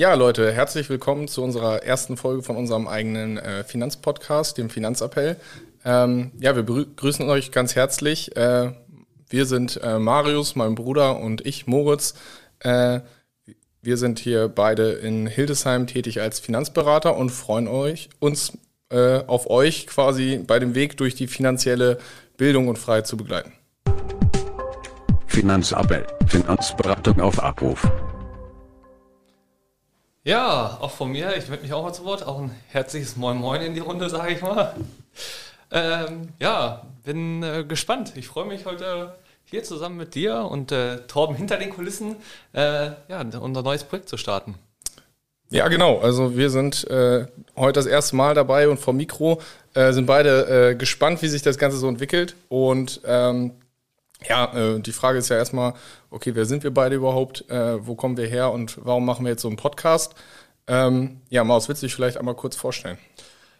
Ja, 0.00 0.14
Leute, 0.14 0.50
herzlich 0.50 0.88
willkommen 0.88 1.28
zu 1.28 1.42
unserer 1.42 1.82
ersten 1.82 2.16
Folge 2.16 2.42
von 2.42 2.56
unserem 2.56 2.88
eigenen 2.88 3.36
äh, 3.36 3.64
Finanzpodcast, 3.64 4.56
dem 4.56 4.70
Finanzappell. 4.70 5.36
Ähm, 5.84 6.30
ja, 6.40 6.56
wir 6.56 6.62
begrüßen 6.62 7.28
euch 7.28 7.52
ganz 7.52 7.76
herzlich. 7.76 8.34
Äh, 8.34 8.72
wir 9.28 9.44
sind 9.44 9.78
äh, 9.82 9.98
Marius, 9.98 10.56
mein 10.56 10.74
Bruder 10.74 11.20
und 11.20 11.44
ich, 11.44 11.66
Moritz. 11.66 12.14
Äh, 12.60 13.00
wir 13.82 13.98
sind 13.98 14.18
hier 14.18 14.48
beide 14.48 14.92
in 14.92 15.26
Hildesheim 15.26 15.86
tätig 15.86 16.22
als 16.22 16.40
Finanzberater 16.40 17.14
und 17.14 17.28
freuen 17.28 17.68
euch, 17.68 18.08
uns 18.20 18.56
äh, 18.88 19.22
auf 19.26 19.50
euch 19.50 19.86
quasi 19.86 20.38
bei 20.38 20.58
dem 20.58 20.74
Weg 20.74 20.96
durch 20.96 21.14
die 21.14 21.26
finanzielle 21.26 21.98
Bildung 22.38 22.68
und 22.68 22.78
Freiheit 22.78 23.06
zu 23.06 23.18
begleiten. 23.18 23.52
Finanzappell, 25.26 26.06
Finanzberatung 26.26 27.20
auf 27.20 27.38
Abruf. 27.42 27.86
Ja, 30.22 30.76
auch 30.82 30.90
von 30.90 31.10
mir, 31.12 31.34
ich 31.36 31.48
melde 31.48 31.62
mich 31.62 31.72
auch 31.72 31.82
mal 31.82 31.94
zu 31.94 32.04
Wort. 32.04 32.26
Auch 32.26 32.38
ein 32.40 32.50
herzliches 32.68 33.16
Moin 33.16 33.38
Moin 33.38 33.62
in 33.62 33.72
die 33.72 33.80
Runde, 33.80 34.10
sage 34.10 34.34
ich 34.34 34.42
mal. 34.42 34.74
Ähm, 35.70 36.28
ja, 36.38 36.82
bin 37.04 37.42
äh, 37.42 37.64
gespannt. 37.64 38.12
Ich 38.16 38.28
freue 38.28 38.44
mich 38.44 38.66
heute 38.66 39.14
hier 39.44 39.64
zusammen 39.64 39.96
mit 39.96 40.14
dir 40.14 40.42
und 40.50 40.72
äh, 40.72 40.98
Torben 41.06 41.34
hinter 41.36 41.56
den 41.56 41.70
Kulissen, 41.70 42.16
äh, 42.52 42.90
ja, 43.08 43.24
unser 43.40 43.62
neues 43.62 43.84
Projekt 43.84 44.10
zu 44.10 44.18
starten. 44.18 44.56
Ja, 45.48 45.68
genau. 45.68 45.98
Also 46.00 46.36
wir 46.36 46.50
sind 46.50 46.88
äh, 46.90 47.26
heute 47.56 47.78
das 47.80 47.86
erste 47.86 48.14
Mal 48.14 48.34
dabei 48.34 48.68
und 48.68 48.78
vor 48.78 48.92
Mikro 48.92 49.40
äh, 49.72 49.92
sind 49.92 50.04
beide 50.04 50.70
äh, 50.70 50.74
gespannt, 50.74 51.22
wie 51.22 51.28
sich 51.28 51.40
das 51.42 51.56
Ganze 51.56 51.78
so 51.78 51.88
entwickelt. 51.88 52.36
Und 52.50 53.00
ähm, 53.06 53.52
ja, 54.28 54.52
äh, 54.54 54.80
die 54.80 54.92
Frage 54.92 55.18
ist 55.18 55.28
ja 55.28 55.36
erstmal, 55.36 55.74
okay, 56.10 56.34
wer 56.34 56.44
sind 56.44 56.62
wir 56.62 56.72
beide 56.72 56.96
überhaupt? 56.96 57.48
Äh, 57.50 57.86
wo 57.86 57.94
kommen 57.94 58.16
wir 58.16 58.26
her 58.26 58.52
und 58.52 58.78
warum 58.84 59.04
machen 59.04 59.24
wir 59.24 59.30
jetzt 59.30 59.42
so 59.42 59.48
einen 59.48 59.56
Podcast? 59.56 60.14
Ähm, 60.66 61.20
ja, 61.30 61.42
Maus, 61.44 61.68
willst 61.68 61.82
du 61.82 61.86
dich 61.86 61.94
vielleicht 61.94 62.16
einmal 62.16 62.34
kurz 62.34 62.56
vorstellen? 62.56 62.98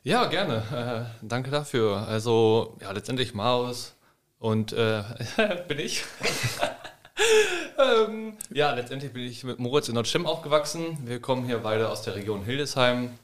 Ja, 0.03 0.27
gerne. 0.27 1.11
Äh, 1.23 1.27
danke 1.27 1.51
dafür. 1.51 2.07
Also, 2.09 2.77
ja, 2.81 2.91
letztendlich 2.93 3.35
Maus 3.35 3.95
und 4.39 4.73
äh, 4.73 5.03
bin 5.69 5.79
ich. 5.79 6.05
ähm, 7.79 8.35
ja, 8.51 8.73
letztendlich 8.75 9.13
bin 9.13 9.25
ich 9.25 9.45
mit 9.45 9.59
Moritz 9.59 9.89
in 9.89 9.95
Nordschirm 9.95 10.27
aufgewachsen. 10.27 10.99
Wir 11.05 11.21
kommen 11.21 11.47
hier 11.47 11.59
beide 11.59 11.89
aus 11.89 12.03
der 12.03 12.15
Region 12.15 12.45
Hildesheim. 12.45 13.19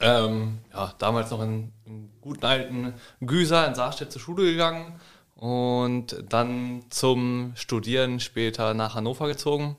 Ähm, 0.00 0.58
ja, 0.72 0.94
damals 0.98 1.30
noch 1.30 1.42
in, 1.42 1.72
in 1.84 2.10
guten 2.20 2.46
alten 2.46 2.94
Güser 3.20 3.66
in 3.66 3.74
Saarstedt 3.74 4.12
zur 4.12 4.20
Schule 4.20 4.44
gegangen 4.44 4.98
und 5.40 6.22
dann 6.28 6.84
zum 6.90 7.52
Studieren 7.56 8.20
später 8.20 8.74
nach 8.74 8.94
Hannover 8.94 9.26
gezogen. 9.26 9.76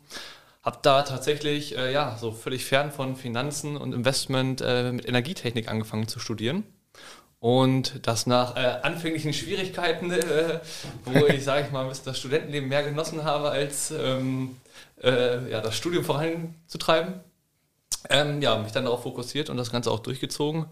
Hab 0.64 0.82
da 0.82 1.04
tatsächlich, 1.04 1.78
äh, 1.78 1.94
ja, 1.94 2.18
so 2.20 2.32
völlig 2.32 2.66
fern 2.66 2.92
von 2.92 3.16
Finanzen 3.16 3.78
und 3.78 3.94
Investment 3.94 4.62
äh, 4.66 4.92
mit 4.92 5.08
Energietechnik 5.08 5.70
angefangen 5.70 6.08
zu 6.08 6.20
studieren. 6.20 6.64
Und 7.40 8.08
das 8.08 8.26
nach 8.26 8.56
äh, 8.56 8.80
anfänglichen 8.82 9.34
Schwierigkeiten, 9.34 10.12
äh, 10.12 10.60
wo 11.06 11.26
ich, 11.28 11.44
sage 11.44 11.68
ich 11.68 11.72
mal, 11.72 11.92
das 12.06 12.18
Studentenleben 12.18 12.68
mehr 12.68 12.82
genossen 12.82 13.24
habe, 13.24 13.52
als 13.52 13.92
ähm, 13.92 14.58
äh, 15.04 15.48
ja, 15.52 15.62
das 15.62 15.78
Studium 15.78 16.04
voranzutreiben. 16.04 17.20
Ähm, 18.10 18.42
ja, 18.42 18.58
mich 18.58 18.72
dann 18.72 18.86
darauf 18.86 19.04
fokussiert 19.04 19.52
und 19.52 19.58
das 19.58 19.72
Ganze 19.72 19.92
auch 19.92 20.00
durchgezogen 20.00 20.66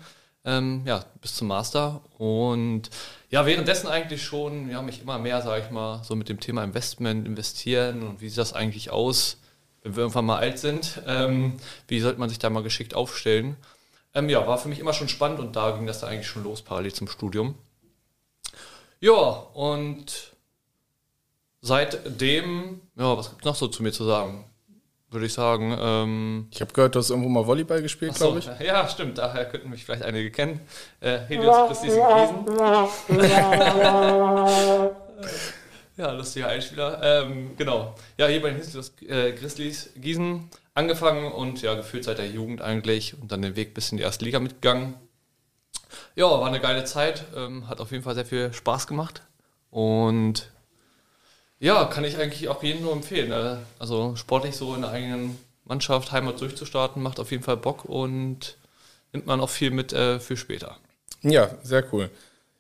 ähm, 0.46 0.84
ja, 0.86 1.06
bis 1.22 1.36
zum 1.36 1.48
Master. 1.48 2.02
Und 2.18 2.90
ja, 3.30 3.46
währenddessen 3.46 3.88
eigentlich 3.88 4.24
schon, 4.24 4.70
ja, 4.70 4.82
mich 4.82 5.02
immer 5.02 5.20
mehr, 5.20 5.42
sage 5.42 5.64
ich 5.66 5.72
mal, 5.72 6.04
so 6.04 6.16
mit 6.16 6.30
dem 6.30 6.40
Thema 6.40 6.64
Investment, 6.64 7.28
Investieren 7.28 8.04
und 8.04 8.22
wie 8.22 8.30
sieht 8.30 8.38
das 8.38 8.54
eigentlich 8.54 8.92
aus, 8.92 9.38
wenn 9.84 9.96
wir 9.96 10.02
irgendwann 10.02 10.26
mal 10.26 10.38
alt 10.38 10.60
sind, 10.60 11.02
ähm, 11.08 11.54
wie 11.88 12.00
sollte 12.00 12.20
man 12.20 12.30
sich 12.30 12.40
da 12.40 12.50
mal 12.50 12.64
geschickt 12.64 12.94
aufstellen. 12.94 13.56
Ähm, 14.14 14.30
ja, 14.30 14.46
war 14.48 14.58
für 14.58 14.70
mich 14.70 14.80
immer 14.80 14.94
schon 14.94 15.10
spannend 15.10 15.40
und 15.40 15.56
da 15.56 15.72
ging 15.72 15.86
das 15.86 16.00
da 16.00 16.08
eigentlich 16.08 16.28
schon 16.28 16.44
los, 16.44 16.62
parallel 16.62 16.94
zum 16.94 17.08
Studium. 17.08 17.56
Ja, 19.00 19.14
und 19.14 20.34
seitdem, 21.62 22.82
ja, 22.96 23.18
was 23.18 23.30
gibt 23.30 23.42
es 23.42 23.46
noch 23.46 23.56
so 23.56 23.68
zu 23.68 23.84
mir 23.84 23.92
zu 23.92 24.04
sagen? 24.06 24.49
Würde 25.12 25.26
ich 25.26 25.34
sagen. 25.34 25.76
Ähm, 25.80 26.48
ich 26.52 26.62
habe 26.62 26.72
gehört, 26.74 26.96
du 26.96 27.00
hast 27.00 27.10
irgendwo 27.10 27.30
mal 27.30 27.46
Volleyball 27.48 27.82
gespielt, 27.82 28.16
so, 28.16 28.32
glaube 28.32 28.40
ich. 28.40 28.50
Ja, 28.66 28.88
stimmt. 28.88 29.18
Daher 29.18 29.46
könnten 29.46 29.70
mich 29.70 29.84
vielleicht 29.86 30.04
einige 30.04 30.32
kennen. 30.32 30.62
Äh, 31.00 31.20
Helios 31.28 31.68
Christis 31.68 31.94
Gießen. 31.96 32.46
ja, 35.98 36.12
lustiger 36.12 36.48
Einspieler. 36.48 37.00
Ähm, 37.02 37.52
genau. 37.58 37.96
Ja, 38.18 38.28
hier 38.28 38.42
bei 38.42 38.52
den 38.52 38.62
Helios 38.62 38.94
äh, 39.08 39.32
Grizzlies 39.34 39.92
Gießen 39.96 40.50
angefangen 40.76 41.32
und 41.32 41.62
ja, 41.62 41.74
gefühlt 41.74 42.04
seit 42.04 42.20
der 42.20 42.28
Jugend 42.28 42.62
eigentlich 42.62 43.20
und 43.20 43.32
dann 43.32 43.42
den 43.42 43.56
Weg 43.56 43.74
bis 43.74 43.92
in 43.92 43.98
die 43.98 44.04
erste 44.04 44.26
Liga 44.26 44.40
mitgegangen. 44.40 44.96
Ja, 46.16 46.30
war 46.30 46.48
eine 46.48 46.60
geile 46.60 46.84
Zeit. 46.86 47.26
Ähm, 47.36 47.68
hat 47.68 47.82
auf 47.82 47.92
jeden 47.92 48.04
Fall 48.04 48.16
sehr 48.16 48.26
viel 48.26 48.54
Spaß 48.54 48.88
gemacht. 48.88 49.24
Und 49.72 50.52
ja, 51.60 51.86
kann 51.86 52.04
ich 52.04 52.18
eigentlich 52.18 52.48
auch 52.48 52.64
jedem 52.64 52.84
nur 52.84 52.94
empfehlen. 52.94 53.32
Äh, 53.32 53.58
also 53.80 54.16
sportlich 54.16 54.56
so 54.56 54.76
in 54.76 54.82
der 54.82 54.92
eigenen 54.92 55.38
Mannschaft 55.66 56.12
Heimat 56.12 56.42
durchzustarten, 56.42 57.02
macht 57.02 57.20
auf 57.20 57.32
jeden 57.32 57.44
Fall 57.44 57.58
Bock 57.58 57.86
und 57.86 58.58
nimmt 59.14 59.26
man 59.26 59.42
auch 59.42 59.50
viel 59.50 59.72
mit 59.72 59.94
äh, 59.94 60.20
für 60.20 60.38
später. 60.38 60.78
Ja, 61.22 61.50
sehr 61.64 61.84
cool. 61.94 62.10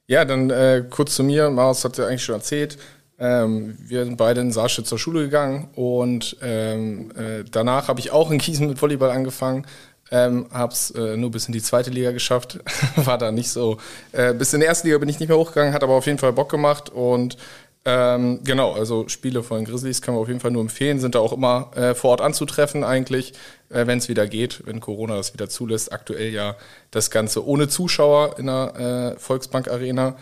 Ja, 0.07 0.25
dann 0.25 0.49
äh, 0.49 0.83
kurz 0.89 1.15
zu 1.15 1.23
mir. 1.23 1.49
Marius 1.49 1.85
hat 1.85 1.97
ja 1.97 2.07
eigentlich 2.07 2.23
schon 2.23 2.35
erzählt. 2.35 2.77
Ähm, 3.19 3.77
wir 3.79 4.05
sind 4.05 4.17
beide 4.17 4.41
in 4.41 4.51
Saarstedt 4.51 4.87
zur 4.87 4.97
Schule 4.97 5.21
gegangen 5.23 5.69
und 5.75 6.37
ähm, 6.41 7.11
äh, 7.17 7.43
danach 7.49 7.89
habe 7.89 7.99
ich 7.99 8.11
auch 8.11 8.31
in 8.31 8.37
Gießen 8.37 8.67
mit 8.67 8.81
Volleyball 8.81 9.11
angefangen. 9.11 9.65
Ähm, 10.11 10.47
hab's 10.51 10.91
äh, 10.91 11.17
nur 11.17 11.29
bis 11.29 11.45
in 11.45 11.53
die 11.53 11.61
zweite 11.61 11.91
Liga 11.91 12.11
geschafft. 12.11 12.59
War 12.95 13.17
da 13.17 13.31
nicht 13.31 13.49
so. 13.49 13.77
Äh, 14.11 14.33
bis 14.33 14.53
in 14.53 14.61
die 14.61 14.65
erste 14.65 14.87
Liga 14.87 14.97
bin 14.97 15.09
ich 15.09 15.19
nicht 15.19 15.29
mehr 15.29 15.37
hochgegangen, 15.37 15.73
hat 15.73 15.83
aber 15.83 15.93
auf 15.93 16.05
jeden 16.05 16.17
Fall 16.17 16.33
Bock 16.33 16.49
gemacht 16.49 16.89
und 16.89 17.37
ähm, 17.85 18.41
genau, 18.43 18.73
also 18.73 19.07
Spiele 19.07 19.41
von 19.41 19.63
Grizzlies 19.63 20.01
kann 20.01 20.13
man 20.13 20.21
auf 20.21 20.27
jeden 20.27 20.41
Fall 20.41 20.51
nur 20.51 20.61
empfehlen, 20.61 20.99
sind 20.99 21.15
da 21.15 21.19
auch 21.19 21.31
immer 21.31 21.71
äh, 21.75 21.95
vor 21.95 22.11
Ort 22.11 22.21
anzutreffen 22.21 22.83
eigentlich, 22.83 23.33
äh, 23.69 23.87
wenn 23.87 23.99
es 23.99 24.09
wieder 24.09 24.27
geht, 24.27 24.65
wenn 24.65 24.81
Corona 24.81 25.15
das 25.15 25.33
wieder 25.33 25.47
zulässt. 25.49 25.93
Aktuell 25.93 26.31
ja 26.31 26.57
das 26.91 27.09
Ganze 27.09 27.45
ohne 27.45 27.69
Zuschauer 27.69 28.37
in 28.37 28.47
der 28.47 29.15
äh, 29.15 29.19
Volksbank 29.19 29.69
Arena. 29.69 30.17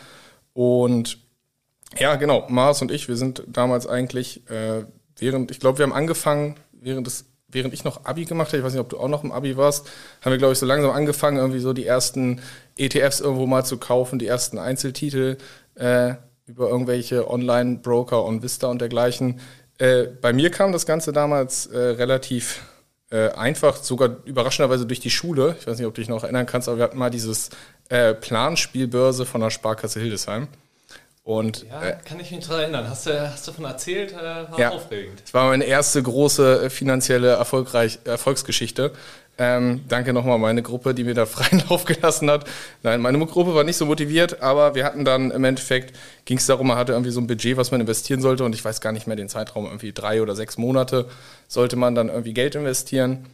Und 0.53 1.19
ja, 1.97 2.15
genau, 2.15 2.45
Mars 2.49 2.81
und 2.81 2.91
ich, 2.91 3.07
wir 3.07 3.17
sind 3.17 3.43
damals 3.47 3.87
eigentlich, 3.87 4.47
äh, 4.49 4.85
während, 5.17 5.49
ich 5.49 5.59
glaube, 5.59 5.79
wir 5.79 5.83
haben 5.83 5.93
angefangen, 5.93 6.55
während 6.71 7.07
des 7.07 7.25
während 7.49 7.73
ich 7.73 7.85
noch 7.85 8.03
Abi 8.05 8.25
gemacht 8.25 8.49
habe, 8.49 8.57
ich 8.57 8.63
weiß 8.63 8.73
nicht, 8.73 8.81
ob 8.81 8.89
du 8.89 8.99
auch 8.99 9.07
noch 9.07 9.23
im 9.23 9.31
Abi 9.31 9.55
warst, 9.55 9.87
haben 10.21 10.31
wir, 10.31 10.37
glaube 10.37 10.51
ich, 10.51 10.59
so 10.59 10.65
langsam 10.65 10.91
angefangen, 10.91 11.37
irgendwie 11.37 11.59
so 11.61 11.71
die 11.71 11.85
ersten 11.85 12.41
ETFs 12.77 13.21
irgendwo 13.21 13.45
mal 13.45 13.63
zu 13.63 13.77
kaufen, 13.77 14.19
die 14.19 14.27
ersten 14.27 14.57
Einzeltitel 14.57 15.37
äh, 15.75 16.15
über 16.47 16.69
irgendwelche 16.69 17.29
Online-Broker 17.29 18.23
und 18.23 18.41
Vista 18.41 18.67
und 18.67 18.79
dergleichen. 18.79 19.39
Äh, 19.77 20.05
bei 20.21 20.33
mir 20.33 20.49
kam 20.49 20.71
das 20.71 20.85
Ganze 20.85 21.13
damals 21.13 21.67
äh, 21.67 21.77
relativ 21.77 22.63
äh, 23.11 23.29
einfach, 23.31 23.77
sogar 23.77 24.17
überraschenderweise 24.25 24.85
durch 24.85 24.99
die 24.99 25.09
Schule. 25.09 25.55
Ich 25.59 25.67
weiß 25.67 25.77
nicht, 25.77 25.87
ob 25.87 25.93
du 25.93 26.01
dich 26.01 26.09
noch 26.09 26.23
erinnern 26.23 26.45
kannst, 26.45 26.67
aber 26.67 26.77
wir 26.77 26.83
hatten 26.85 26.97
mal 26.97 27.09
dieses 27.09 27.49
äh, 27.89 28.13
Planspielbörse 28.13 29.25
von 29.25 29.41
der 29.41 29.49
Sparkasse 29.49 29.99
Hildesheim. 29.99 30.47
Und, 31.23 31.65
ja, 31.69 31.83
äh, 31.83 31.97
kann 32.05 32.21
ich 32.21 32.31
mich 32.31 32.47
daran 32.47 32.61
erinnern. 32.61 32.89
Hast 32.89 33.05
du, 33.05 33.29
hast 33.29 33.45
du 33.45 33.51
davon 33.51 33.65
erzählt? 33.65 34.13
Äh, 34.13 34.15
war 34.49 34.59
ja, 34.59 34.69
aufregend. 34.71 35.21
Das 35.25 35.33
war 35.33 35.49
meine 35.49 35.65
erste 35.65 36.01
große 36.01 36.69
finanzielle 36.69 37.31
Erfolgreich, 37.31 37.99
Erfolgsgeschichte. 38.05 38.93
Ähm, 39.39 39.81
danke 39.87 40.13
nochmal 40.13 40.39
meine 40.39 40.63
Gruppe, 40.63 40.93
die 40.95 41.03
mir 41.03 41.13
da 41.13 41.25
freien 41.27 41.63
Lauf 41.69 41.85
gelassen 41.85 42.29
hat. 42.29 42.45
Nein, 42.83 43.01
meine 43.01 43.23
Gruppe 43.25 43.53
war 43.53 43.63
nicht 43.63 43.77
so 43.77 43.85
motiviert, 43.85 44.41
aber 44.41 44.73
wir 44.73 44.83
hatten 44.83 45.05
dann 45.05 45.31
im 45.31 45.43
Endeffekt, 45.43 45.95
ging 46.25 46.37
es 46.37 46.47
darum, 46.47 46.67
man 46.67 46.77
hatte 46.77 46.93
irgendwie 46.93 47.11
so 47.11 47.21
ein 47.21 47.27
Budget, 47.27 47.57
was 47.57 47.71
man 47.71 47.81
investieren 47.81 48.21
sollte 48.21 48.43
und 48.43 48.55
ich 48.55 48.65
weiß 48.65 48.81
gar 48.81 48.91
nicht 48.91 49.05
mehr 49.05 49.15
den 49.15 49.29
Zeitraum, 49.29 49.65
irgendwie 49.65 49.93
drei 49.93 50.21
oder 50.21 50.35
sechs 50.35 50.57
Monate 50.57 51.05
sollte 51.47 51.75
man 51.75 51.93
dann 51.93 52.09
irgendwie 52.09 52.33
Geld 52.33 52.55
investieren, 52.55 53.27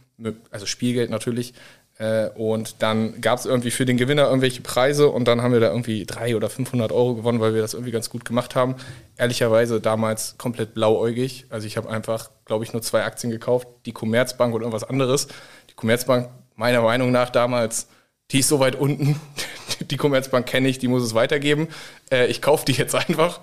also 0.50 0.66
Spielgeld 0.66 1.10
natürlich. 1.10 1.54
Äh, 1.96 2.28
und 2.30 2.82
dann 2.82 3.20
gab 3.20 3.38
es 3.38 3.46
irgendwie 3.46 3.70
für 3.70 3.84
den 3.84 3.96
Gewinner 3.96 4.24
irgendwelche 4.24 4.62
Preise 4.62 5.08
und 5.08 5.28
dann 5.28 5.42
haben 5.42 5.52
wir 5.52 5.60
da 5.60 5.68
irgendwie 5.68 6.04
drei 6.04 6.34
oder 6.34 6.50
500 6.50 6.90
Euro 6.90 7.14
gewonnen, 7.14 7.40
weil 7.40 7.54
wir 7.54 7.62
das 7.62 7.74
irgendwie 7.74 7.92
ganz 7.92 8.10
gut 8.10 8.24
gemacht 8.24 8.56
haben. 8.56 8.74
Ehrlicherweise 9.16 9.80
damals 9.80 10.36
komplett 10.36 10.74
blauäugig. 10.74 11.46
Also 11.50 11.68
ich 11.68 11.76
habe 11.76 11.88
einfach, 11.88 12.30
glaube 12.46 12.64
ich, 12.64 12.72
nur 12.72 12.82
zwei 12.82 13.04
Aktien 13.04 13.30
gekauft, 13.30 13.68
die 13.86 13.92
Commerzbank 13.92 14.52
und 14.54 14.62
irgendwas 14.62 14.82
anderes. 14.82 15.28
Die 15.74 15.80
Commerzbank, 15.80 16.30
meiner 16.54 16.82
Meinung 16.82 17.10
nach 17.10 17.30
damals, 17.30 17.88
die 18.30 18.38
ist 18.40 18.48
so 18.48 18.60
weit 18.60 18.76
unten. 18.76 19.20
Die 19.90 19.96
Commerzbank 19.96 20.46
kenne 20.46 20.68
ich, 20.68 20.78
die 20.78 20.86
muss 20.86 21.02
es 21.02 21.14
weitergeben. 21.14 21.68
Äh, 22.10 22.26
ich 22.26 22.40
kaufe 22.40 22.64
die 22.64 22.72
jetzt 22.72 22.94
einfach. 22.94 23.40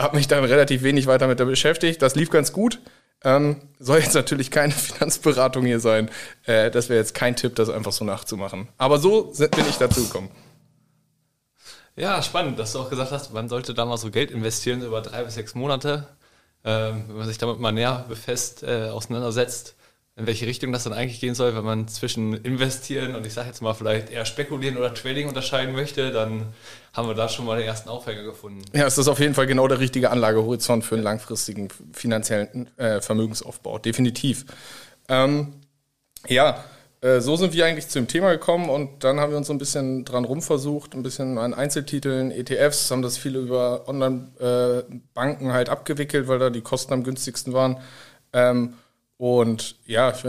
Habe 0.00 0.16
mich 0.16 0.26
dann 0.26 0.44
relativ 0.44 0.82
wenig 0.82 1.06
weiter 1.06 1.28
mit 1.28 1.38
der 1.38 1.44
beschäftigt. 1.44 2.02
Das 2.02 2.16
lief 2.16 2.30
ganz 2.30 2.52
gut. 2.52 2.80
Ähm, 3.22 3.60
soll 3.78 4.00
jetzt 4.00 4.14
natürlich 4.14 4.50
keine 4.50 4.72
Finanzberatung 4.72 5.64
hier 5.64 5.78
sein. 5.78 6.10
Äh, 6.44 6.70
das 6.72 6.88
wäre 6.88 6.98
jetzt 6.98 7.14
kein 7.14 7.36
Tipp, 7.36 7.54
das 7.54 7.68
einfach 7.70 7.92
so 7.92 8.04
nachzumachen. 8.04 8.68
Aber 8.76 8.98
so 8.98 9.32
bin 9.32 9.64
ich 9.68 9.76
dazu 9.76 10.02
gekommen. 10.02 10.30
Ja, 11.94 12.22
spannend, 12.22 12.58
dass 12.58 12.72
du 12.72 12.80
auch 12.80 12.90
gesagt 12.90 13.12
hast, 13.12 13.32
man 13.32 13.48
sollte 13.48 13.74
da 13.74 13.84
mal 13.84 13.98
so 13.98 14.10
Geld 14.10 14.30
investieren 14.30 14.82
über 14.82 15.00
drei 15.00 15.22
bis 15.22 15.34
sechs 15.34 15.54
Monate. 15.54 16.08
Ähm, 16.64 17.04
wenn 17.08 17.16
man 17.18 17.28
sich 17.28 17.38
damit 17.38 17.60
mal 17.60 17.72
näher 17.72 18.04
befasst, 18.08 18.62
äh, 18.62 18.88
auseinandersetzt, 18.88 19.74
in 20.16 20.26
welche 20.26 20.46
Richtung 20.46 20.72
das 20.72 20.84
dann 20.84 20.92
eigentlich 20.92 21.20
gehen 21.20 21.34
soll, 21.34 21.56
wenn 21.56 21.64
man 21.64 21.88
zwischen 21.88 22.34
investieren 22.34 23.16
und 23.16 23.26
ich 23.26 23.32
sage 23.32 23.48
jetzt 23.48 23.62
mal 23.62 23.72
vielleicht 23.72 24.10
eher 24.10 24.26
spekulieren 24.26 24.76
oder 24.76 24.92
Trading 24.92 25.26
unterscheiden 25.26 25.74
möchte, 25.74 26.10
dann 26.10 26.52
haben 26.92 27.08
wir 27.08 27.14
da 27.14 27.30
schon 27.30 27.46
mal 27.46 27.58
den 27.58 27.66
ersten 27.66 27.88
Aufhänger 27.88 28.22
gefunden. 28.22 28.62
Ja, 28.74 28.86
es 28.86 28.98
ist 28.98 29.08
auf 29.08 29.20
jeden 29.20 29.34
Fall 29.34 29.46
genau 29.46 29.66
der 29.68 29.80
richtige 29.80 30.10
Anlagehorizont 30.10 30.84
für 30.84 30.96
einen 30.96 31.04
langfristigen 31.04 31.68
finanziellen 31.92 32.68
äh, 32.76 33.00
Vermögensaufbau. 33.00 33.78
Definitiv. 33.78 34.44
Ähm, 35.08 35.54
ja, 36.28 36.62
äh, 37.00 37.20
so 37.20 37.36
sind 37.36 37.54
wir 37.54 37.64
eigentlich 37.64 37.88
zu 37.88 37.98
dem 37.98 38.06
Thema 38.06 38.32
gekommen 38.32 38.68
und 38.68 39.04
dann 39.04 39.18
haben 39.18 39.30
wir 39.32 39.38
uns 39.38 39.46
so 39.46 39.54
ein 39.54 39.58
bisschen 39.58 40.04
dran 40.04 40.26
rumversucht, 40.26 40.94
ein 40.94 41.02
bisschen 41.02 41.38
an 41.38 41.54
Einzeltiteln, 41.54 42.30
ETFs, 42.30 42.90
haben 42.90 43.00
das 43.00 43.16
viel 43.16 43.34
über 43.34 43.88
Online-Banken 43.88 45.48
äh, 45.48 45.52
halt 45.52 45.70
abgewickelt, 45.70 46.28
weil 46.28 46.38
da 46.38 46.50
die 46.50 46.60
Kosten 46.60 46.92
am 46.92 47.02
günstigsten 47.02 47.54
waren. 47.54 47.78
Ähm, 48.34 48.74
und 49.16 49.76
ja, 49.84 50.10
ich 50.10 50.24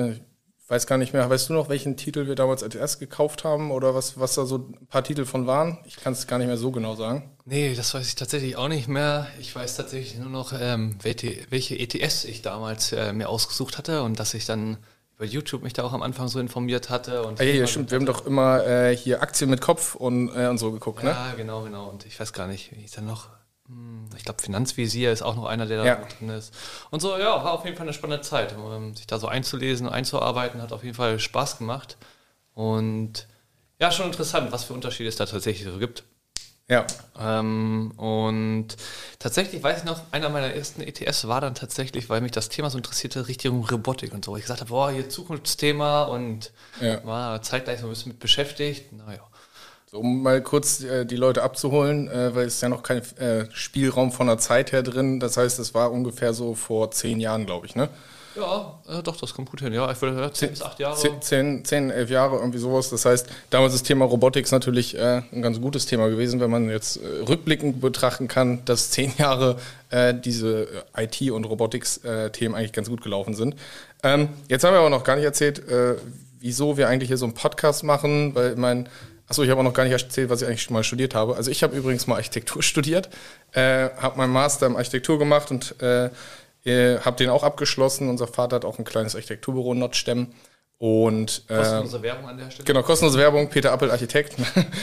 weiß 0.68 0.88
gar 0.88 0.98
nicht 0.98 1.14
mehr, 1.14 1.30
weißt 1.30 1.50
du 1.50 1.54
noch, 1.54 1.70
welchen 1.70 1.98
Titel 1.98 2.28
wir 2.28 2.36
damals 2.36 2.64
als 2.64 2.76
erstes 2.76 3.00
gekauft 3.00 3.44
haben 3.44 3.72
oder 3.72 3.94
was, 3.94 4.20
was 4.20 4.36
da 4.36 4.46
so 4.46 4.58
ein 4.58 4.88
paar 4.88 5.04
Titel 5.04 5.26
von 5.26 5.46
waren? 5.46 5.78
Ich 5.86 5.98
kann 5.98 6.14
es 6.14 6.26
gar 6.28 6.40
nicht 6.40 6.48
mehr 6.48 6.58
so 6.58 6.72
genau 6.72 6.96
sagen. 6.96 7.32
Nee, 7.46 7.76
das 7.76 7.94
weiß 7.94 8.08
ich 8.08 8.16
tatsächlich 8.16 8.56
auch 8.56 8.70
nicht 8.70 8.88
mehr. 8.88 9.28
Ich 9.40 9.56
weiß 9.56 9.76
tatsächlich 9.76 10.18
nur 10.18 10.30
noch, 10.30 10.54
ähm, 10.60 10.98
welche, 11.02 11.78
ETS 11.80 12.24
ich 12.24 12.42
damals 12.42 12.92
äh, 12.92 13.14
mir 13.14 13.30
ausgesucht 13.30 13.78
hatte 13.78 14.04
und 14.04 14.20
dass 14.20 14.34
ich 14.34 14.46
dann 14.46 14.78
über 15.18 15.26
YouTube 15.26 15.64
mich 15.64 15.74
da 15.74 15.84
auch 15.84 15.94
am 15.94 16.02
Anfang 16.02 16.28
so 16.28 16.40
informiert 16.40 16.90
hatte. 16.90 17.24
Und 17.24 17.40
ah, 17.40 17.44
ja, 17.44 17.54
ja 17.54 17.68
stimmt. 17.68 17.92
Wir 17.92 18.00
haben 18.00 18.06
doch 18.06 18.26
immer 18.26 18.66
äh, 18.66 18.96
hier 18.96 19.22
Aktien 19.22 19.50
mit 19.50 19.62
Kopf 19.62 19.96
und, 19.96 20.30
äh, 20.36 20.48
und 20.48 20.58
so 20.58 20.72
geguckt, 20.72 21.04
ja, 21.04 21.10
ne? 21.10 21.12
Ja, 21.12 21.34
genau, 21.36 21.64
genau. 21.64 21.90
Und 21.90 22.06
ich 22.06 22.20
weiß 22.20 22.34
gar 22.34 22.48
nicht, 22.48 22.72
wie 22.72 22.84
ich 22.84 22.92
dann 22.92 23.06
noch. 23.06 23.30
Hm, 23.74 24.06
ich 24.16 24.24
glaube, 24.24 24.42
Finanzvisier 24.42 25.12
ist 25.12 25.22
auch 25.22 25.36
noch 25.36 25.46
einer, 25.46 25.66
der 25.66 25.78
da 25.80 25.86
Ja. 25.86 25.96
drin 26.20 26.30
ist. 26.30 26.54
Und 26.92 27.02
so, 27.02 27.18
ja, 27.18 27.44
war 27.44 27.54
auf 27.54 27.66
jeden 27.66 27.76
Fall 27.76 27.86
eine 27.88 27.94
spannende 27.94 28.22
Zeit. 28.22 28.54
Ähm, 28.54 28.96
Sich 28.96 29.08
da 29.08 29.20
so 29.20 29.28
einzulesen, 29.28 29.88
einzuarbeiten, 29.90 30.62
hat 30.62 30.72
auf 30.72 30.84
jeden 30.84 30.96
Fall 30.96 31.20
Spaß 31.20 31.58
gemacht. 31.58 31.98
Und 32.54 33.28
ja, 33.80 33.92
schon 33.92 34.06
interessant, 34.08 34.52
was 34.52 34.64
für 34.66 34.74
Unterschiede 34.74 35.10
es 35.10 35.16
da 35.16 35.26
tatsächlich 35.26 35.68
so 35.72 35.80
gibt. 35.80 36.04
Ja. 36.70 36.86
Ähm, 37.20 37.92
und 37.98 38.68
tatsächlich 39.20 39.62
weiß 39.62 39.80
ich 39.80 39.84
noch, 39.84 40.00
einer 40.12 40.30
meiner 40.30 40.54
ersten 40.54 40.82
ETS 40.82 41.28
war 41.28 41.42
dann 41.42 41.56
tatsächlich, 41.56 42.10
weil 42.10 42.22
mich 42.22 42.32
das 42.32 42.48
Thema 42.48 42.70
so 42.70 42.78
interessierte, 42.78 43.28
Richtung 43.28 43.66
Robotik 43.66 44.14
und 44.14 44.24
so. 44.24 44.38
Ich 44.38 44.44
gesagt 44.44 44.62
habe, 44.62 44.70
boah, 44.70 44.90
hier 44.92 45.10
Zukunftsthema 45.10 46.04
und 46.04 46.52
Ja. 46.80 47.04
war 47.06 47.42
zeitgleich 47.42 47.80
so 47.82 47.88
ein 47.88 47.90
bisschen 47.90 48.14
mit 48.14 48.20
beschäftigt. 48.20 48.94
Naja. 48.94 49.20
So, 49.94 50.00
um 50.00 50.24
mal 50.24 50.42
kurz 50.42 50.82
äh, 50.82 51.06
die 51.06 51.18
Leute 51.18 51.44
abzuholen, 51.44 52.08
äh, 52.08 52.34
weil 52.34 52.48
es 52.48 52.56
ist 52.56 52.62
ja 52.62 52.70
noch 52.70 52.82
kein 52.82 53.04
äh, 53.20 53.46
Spielraum 53.52 54.12
von 54.12 54.26
der 54.26 54.40
Zeit 54.40 54.72
her 54.72 54.82
drin. 54.82 55.20
Das 55.20 55.38
heißt, 55.38 55.60
es 55.60 55.76
war 55.76 55.92
ungefähr 55.92 56.34
so 56.34 56.56
vor 56.56 56.90
zehn 56.90 57.20
Jahren, 57.20 57.46
glaube 57.46 57.68
ich, 57.68 57.76
ne? 57.76 57.90
Ja, 58.36 58.80
äh, 58.90 59.04
doch, 59.04 59.16
das 59.18 59.36
kommt 59.36 59.52
gut 59.52 59.62
hin. 59.62 59.72
Ja, 59.72 59.92
ich 59.92 60.02
würde 60.02 60.20
ja, 60.20 60.34
10 60.34 60.50
bis 60.50 60.64
8 60.64 60.80
Jahre. 60.80 60.98
Zehn, 60.98 61.22
zehn, 61.22 61.64
zehn, 61.64 61.92
elf 61.92 62.10
Jahre, 62.10 62.38
irgendwie 62.38 62.58
sowas. 62.58 62.90
Das 62.90 63.06
heißt, 63.06 63.28
damals 63.52 63.76
ist 63.76 63.82
das 63.82 63.88
Thema 63.88 64.06
Robotics 64.06 64.52
natürlich 64.52 64.98
äh, 64.98 65.22
ein 65.32 65.44
ganz 65.44 65.62
gutes 65.62 65.86
Thema 65.86 66.10
gewesen, 66.10 66.40
wenn 66.40 66.50
man 66.50 66.72
jetzt 66.72 66.98
äh, 66.98 67.22
rückblickend 67.30 67.80
betrachten 67.80 68.28
kann, 68.28 68.66
dass 68.66 68.90
zehn 68.90 69.14
Jahre 69.20 69.58
äh, 69.92 70.16
diese 70.16 70.70
äh, 70.96 71.04
IT- 71.04 71.30
und 71.30 71.46
Robotics-Themen 71.46 72.56
eigentlich 72.56 72.74
ganz 72.74 72.90
gut 72.90 73.04
gelaufen 73.04 73.36
sind. 73.36 73.56
Ähm, 74.02 74.30
jetzt 74.48 74.64
haben 74.64 74.74
wir 74.74 74.80
aber 74.80 74.90
noch 74.90 75.04
gar 75.04 75.18
nicht 75.18 75.26
erzählt, 75.26 75.70
äh, 75.70 75.98
wieso 76.40 76.78
wir 76.78 76.88
eigentlich 76.88 77.10
hier 77.10 77.18
so 77.18 77.26
einen 77.26 77.36
Podcast 77.36 77.84
machen, 77.84 78.34
weil 78.34 78.54
ich 78.54 78.58
mein, 78.58 78.90
achso, 79.28 79.44
ich 79.44 79.50
habe 79.50 79.60
auch 79.60 79.66
noch 79.66 79.74
gar 79.74 79.84
nicht 79.84 79.94
erzählt, 79.94 80.30
was 80.30 80.42
ich 80.42 80.48
eigentlich 80.48 80.70
mal 80.70 80.84
studiert 80.84 81.16
habe. 81.16 81.36
Also 81.36 81.52
ich 81.52 81.64
habe 81.64 81.76
übrigens 81.76 82.08
mal 82.08 82.16
Architektur 82.16 82.64
studiert, 82.64 83.10
äh, 83.52 83.90
habe 83.98 84.18
meinen 84.18 84.34
Master 84.34 84.68
in 84.68 84.76
Architektur 84.76 85.20
gemacht 85.20 85.52
und 85.52 85.82
äh, 85.82 86.10
habe 86.66 87.18
den 87.18 87.30
auch 87.30 87.44
abgeschlossen. 87.44 88.10
Unser 88.10 88.28
Vater 88.28 88.58
hat 88.58 88.66
auch 88.66 88.80
ein 88.80 88.86
kleines 88.86 89.16
Architekturbüro 89.16 89.74
in 89.74 89.80
Nordstemm. 89.80 90.28
Und 90.80 91.44
äh, 91.48 91.56
Kostenlose 91.56 92.02
Werbung 92.02 92.30
an 92.30 92.38
der 92.38 92.52
Stelle. 92.52 92.66
Genau, 92.66 92.82
kostenlose 92.84 93.18
Werbung, 93.18 93.50
Peter 93.50 93.72
Appel, 93.72 93.90
Architekt. 93.90 94.36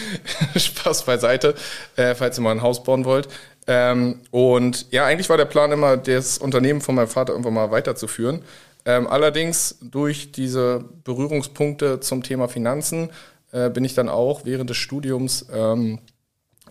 Spaß 0.56 1.04
beiseite, 1.04 1.54
äh, 1.96 2.14
falls 2.14 2.38
ihr 2.38 2.42
mal 2.42 2.52
ein 2.52 2.62
Haus 2.62 2.82
bauen 2.82 3.04
wollt. 3.04 3.28
Ähm, 3.66 4.20
und 4.30 4.90
ja, 4.92 5.04
eigentlich 5.04 5.28
war 5.28 5.36
der 5.36 5.44
Plan 5.44 5.72
immer, 5.72 5.96
das 5.98 6.38
Unternehmen 6.38 6.80
von 6.80 6.94
meinem 6.94 7.08
Vater 7.08 7.32
irgendwann 7.32 7.54
mal 7.54 7.70
weiterzuführen. 7.70 8.42
Ähm, 8.86 9.06
allerdings 9.08 9.76
durch 9.82 10.32
diese 10.32 10.84
Berührungspunkte 11.04 12.00
zum 12.00 12.22
Thema 12.22 12.48
Finanzen 12.48 13.10
äh, 13.52 13.70
bin 13.70 13.84
ich 13.84 13.94
dann 13.94 14.08
auch 14.08 14.44
während 14.44 14.70
des 14.70 14.76
Studiums 14.76 15.46
ähm, 15.52 16.00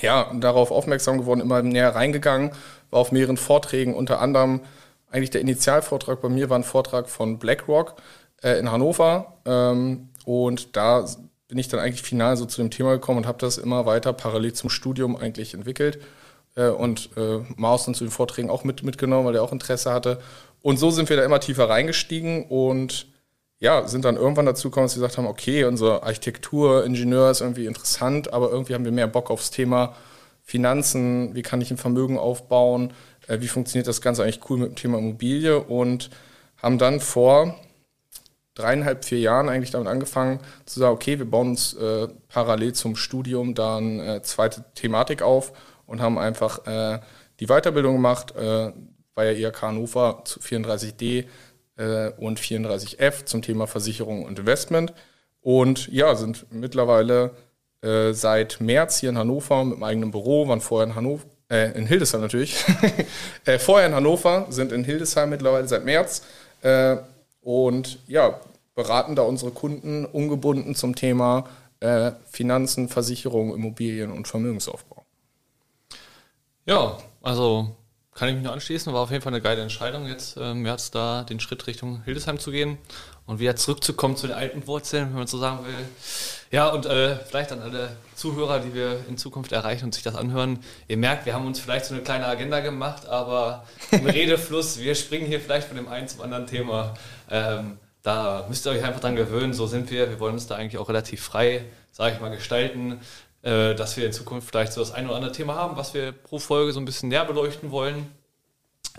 ja, 0.02 0.32
darauf 0.40 0.72
aufmerksam 0.72 1.18
geworden, 1.18 1.42
immer 1.42 1.62
näher 1.62 1.96
reingegangen, 1.96 2.52
war 2.90 3.00
auf 3.00 3.12
mehreren 3.12 3.38
Vorträgen, 3.38 3.94
unter 3.94 4.22
anderem 4.22 4.62
eigentlich 5.12 5.32
der 5.32 5.42
Initialvortrag 5.42 6.22
bei 6.22 6.30
mir 6.30 6.50
war 6.50 6.58
ein 6.58 6.64
Vortrag 6.64 7.10
von 7.10 7.40
BlackRock 7.40 7.96
äh, 8.44 8.60
in 8.60 8.72
Hannover 8.72 9.40
ähm, 9.46 10.10
und 10.26 10.76
da 10.76 11.06
bin 11.48 11.58
ich 11.58 11.68
dann 11.68 11.80
eigentlich 11.80 12.04
final 12.04 12.38
so 12.38 12.46
zu 12.46 12.62
dem 12.62 12.70
Thema 12.70 12.92
gekommen 12.92 13.20
und 13.20 13.28
habe 13.28 13.40
das 13.40 13.58
immer 13.58 13.86
weiter 13.86 14.14
parallel 14.14 14.54
zum 14.54 14.70
Studium 14.70 15.16
eigentlich 15.16 15.54
entwickelt 15.56 16.00
äh, 16.56 16.68
und 16.68 17.10
äh, 17.18 17.40
Maus 17.56 17.86
dann 17.86 17.96
zu 17.96 18.04
den 18.04 18.12
Vorträgen 18.12 18.50
auch 18.50 18.64
mit, 18.64 18.84
mitgenommen, 18.84 19.26
weil 19.26 19.36
er 19.36 19.44
auch 19.44 19.52
Interesse 19.52 19.92
hatte. 19.92 20.20
Und 20.62 20.78
so 20.78 20.92
sind 20.92 21.10
wir 21.10 21.18
da 21.18 21.24
immer 21.24 21.40
tiefer 21.40 21.70
reingestiegen 21.70 22.46
und 22.46 23.08
ja, 23.60 23.88
sind 23.88 24.06
dann 24.06 24.16
irgendwann 24.16 24.46
dazu 24.46 24.70
gekommen, 24.70 24.86
dass 24.86 24.96
wir 24.96 25.02
gesagt 25.02 25.18
haben, 25.18 25.28
okay, 25.28 25.66
unsere 25.66 26.04
Architektur, 26.04 26.86
Ingenieur 26.86 27.30
ist 27.30 27.42
irgendwie 27.42 27.66
interessant, 27.66 28.32
aber 28.34 28.50
irgendwie 28.52 28.74
haben 28.74 28.86
wir 28.86 28.92
mehr 28.92 29.08
Bock 29.08 29.30
aufs 29.30 29.52
Thema 29.52 29.96
Finanzen, 30.44 31.36
wie 31.36 31.42
kann 31.42 31.62
ich 31.62 31.70
ein 31.70 31.78
Vermögen 31.78 32.18
aufbauen, 32.18 32.94
äh, 33.28 33.42
wie 33.42 33.48
funktioniert 33.48 33.88
das 33.88 34.02
Ganze 34.02 34.24
eigentlich 34.24 34.50
cool 34.50 34.58
mit 34.58 34.70
dem 34.70 34.76
Thema 34.76 34.98
Immobilie 34.98 35.60
und 35.60 36.10
haben 36.58 36.78
dann 36.78 37.00
vor 37.02 37.56
dreieinhalb, 38.56 39.06
vier 39.06 39.20
Jahren 39.20 39.50
eigentlich 39.50 39.72
damit 39.72 39.88
angefangen 39.88 40.40
zu 40.66 40.80
sagen, 40.80 40.94
okay, 40.94 41.18
wir 41.18 41.30
bauen 41.30 41.50
uns 41.50 41.74
äh, 41.74 42.08
parallel 42.30 42.74
zum 42.74 42.96
Studium 42.96 43.56
da 43.56 43.78
eine 43.78 44.16
äh, 44.16 44.22
zweite 44.22 44.66
Thematik 44.76 45.22
auf 45.22 45.54
und 45.86 46.02
haben 46.02 46.18
einfach 46.18 46.66
äh, 46.66 47.00
die 47.40 47.48
Weiterbildung 47.48 47.96
gemacht, 47.96 48.36
äh, 48.36 48.72
bei 49.16 49.26
der 49.26 49.38
IHK 49.38 49.62
Hannover 49.62 50.22
zu 50.24 50.40
34D 50.40 51.26
äh, 51.80 52.12
und 52.18 52.40
34F 52.40 53.26
zum 53.26 53.42
Thema 53.42 53.66
Versicherung 53.66 54.26
und 54.26 54.38
Investment. 54.38 54.94
Und 55.42 55.88
ja, 55.88 56.16
sind 56.16 56.46
mittlerweile 56.52 57.32
äh, 57.82 58.12
seit 58.14 58.60
März 58.60 59.00
hier 59.00 59.10
in 59.10 59.18
Hannover 59.18 59.64
mit 59.64 59.76
einem 59.76 59.84
eigenen 59.84 60.12
Büro, 60.12 60.48
waren 60.48 60.62
vorher 60.62 60.88
in 60.88 60.96
Hannover, 60.96 61.24
äh, 61.50 61.72
in 61.78 61.88
Hildesheim 61.88 62.22
natürlich, 62.22 62.64
äh, 63.46 63.58
vorher 63.58 63.88
in 63.88 63.96
Hannover, 63.96 64.48
sind 64.50 64.74
in 64.74 64.84
Hildesheim 64.84 65.30
mittlerweile 65.30 65.68
seit 65.68 65.86
März 65.86 66.24
äh, 66.62 66.98
und 67.42 68.00
ja, 68.08 68.40
beraten 68.76 69.16
da 69.16 69.22
unsere 69.22 69.52
Kunden 69.52 70.06
ungebunden 70.06 70.76
zum 70.76 70.96
Thema 70.96 71.46
äh, 71.80 72.12
Finanzen, 72.30 72.90
Versicherung, 72.90 73.54
Immobilien 73.54 74.12
und 74.12 74.28
Vermögensaufbau. 74.28 75.06
Ja, 76.66 76.98
also 77.22 77.76
kann 78.20 78.28
ich 78.28 78.36
mich 78.36 78.44
nur 78.44 78.52
anschließen. 78.52 78.92
War 78.94 79.02
auf 79.02 79.12
jeden 79.12 79.24
Fall 79.24 79.34
eine 79.34 79.42
geile 79.42 79.62
Entscheidung, 79.62 80.06
jetzt 80.06 80.36
äh, 80.36 80.52
im 80.52 80.62
März 80.62 80.92
da 80.92 81.24
den 81.24 81.40
Schritt 81.40 81.66
Richtung 81.68 82.04
Hildesheim 82.04 82.38
zu 82.38 82.52
gehen 82.52 82.78
und 83.26 83.40
wieder 83.40 83.56
zurückzukommen 83.56 84.18
zu 84.18 84.28
den 84.28 84.36
alten 84.36 84.68
Wurzeln, 84.68 85.10
wenn 85.10 85.20
man 85.20 85.28
so 85.28 85.38
sagen 85.38 85.66
will. 85.66 85.74
Ja, 86.52 86.68
und 86.68 86.86
äh, 86.86 87.16
vielleicht 87.16 87.54
an 87.54 87.62
alle 87.62 87.96
Zuhörer, 88.16 88.60
die 88.60 88.74
wir 88.74 89.06
in 89.08 89.18
Zukunft 89.18 89.54
erreichen 89.54 89.86
und 89.86 89.94
sich 89.94 90.04
das 90.04 90.16
anhören. 90.16 90.60
Ihr 90.90 90.98
merkt, 90.98 91.26
wir 91.28 91.34
haben 91.34 91.48
uns 91.48 91.62
vielleicht 91.62 91.86
so 91.86 91.94
eine 91.94 92.04
kleine 92.04 92.26
Agenda 92.26 92.60
gemacht, 92.60 93.08
aber 93.08 93.66
im 93.92 94.06
Redefluss, 94.06 94.80
wir 94.80 94.96
springen 94.96 95.26
hier 95.26 95.40
vielleicht 95.40 95.70
von 95.70 95.78
dem 95.78 95.88
einen 95.88 96.10
zum 96.10 96.22
anderen 96.22 96.46
Thema. 96.46 96.96
Ähm, 97.32 97.78
da 98.04 98.46
müsst 98.50 98.68
ihr 98.68 98.72
euch 98.72 98.84
einfach 98.84 99.00
dran 99.00 99.16
gewöhnen, 99.16 99.54
so 99.54 99.66
sind 99.66 99.92
wir. 99.92 100.10
Wir 100.10 100.20
wollen 100.20 100.34
uns 100.34 100.48
da 100.48 100.56
eigentlich 100.56 100.78
auch 100.78 100.90
relativ 100.90 101.22
frei, 101.22 101.64
sage 101.94 102.16
ich 102.16 102.22
mal, 102.22 102.32
gestalten, 102.32 103.00
äh, 103.42 103.76
dass 103.76 103.98
wir 103.98 104.06
in 104.06 104.14
Zukunft 104.14 104.50
vielleicht 104.50 104.74
so 104.74 104.82
das 104.82 104.92
ein 104.92 105.06
oder 105.08 105.16
andere 105.16 105.32
Thema 105.32 105.56
haben, 105.56 105.78
was 105.78 105.94
wir 105.94 106.12
pro 106.12 106.40
Folge 106.40 106.74
so 106.74 106.80
ein 106.80 106.86
bisschen 106.86 107.10
näher 107.10 107.26
beleuchten 107.26 107.72
wollen. 107.72 108.08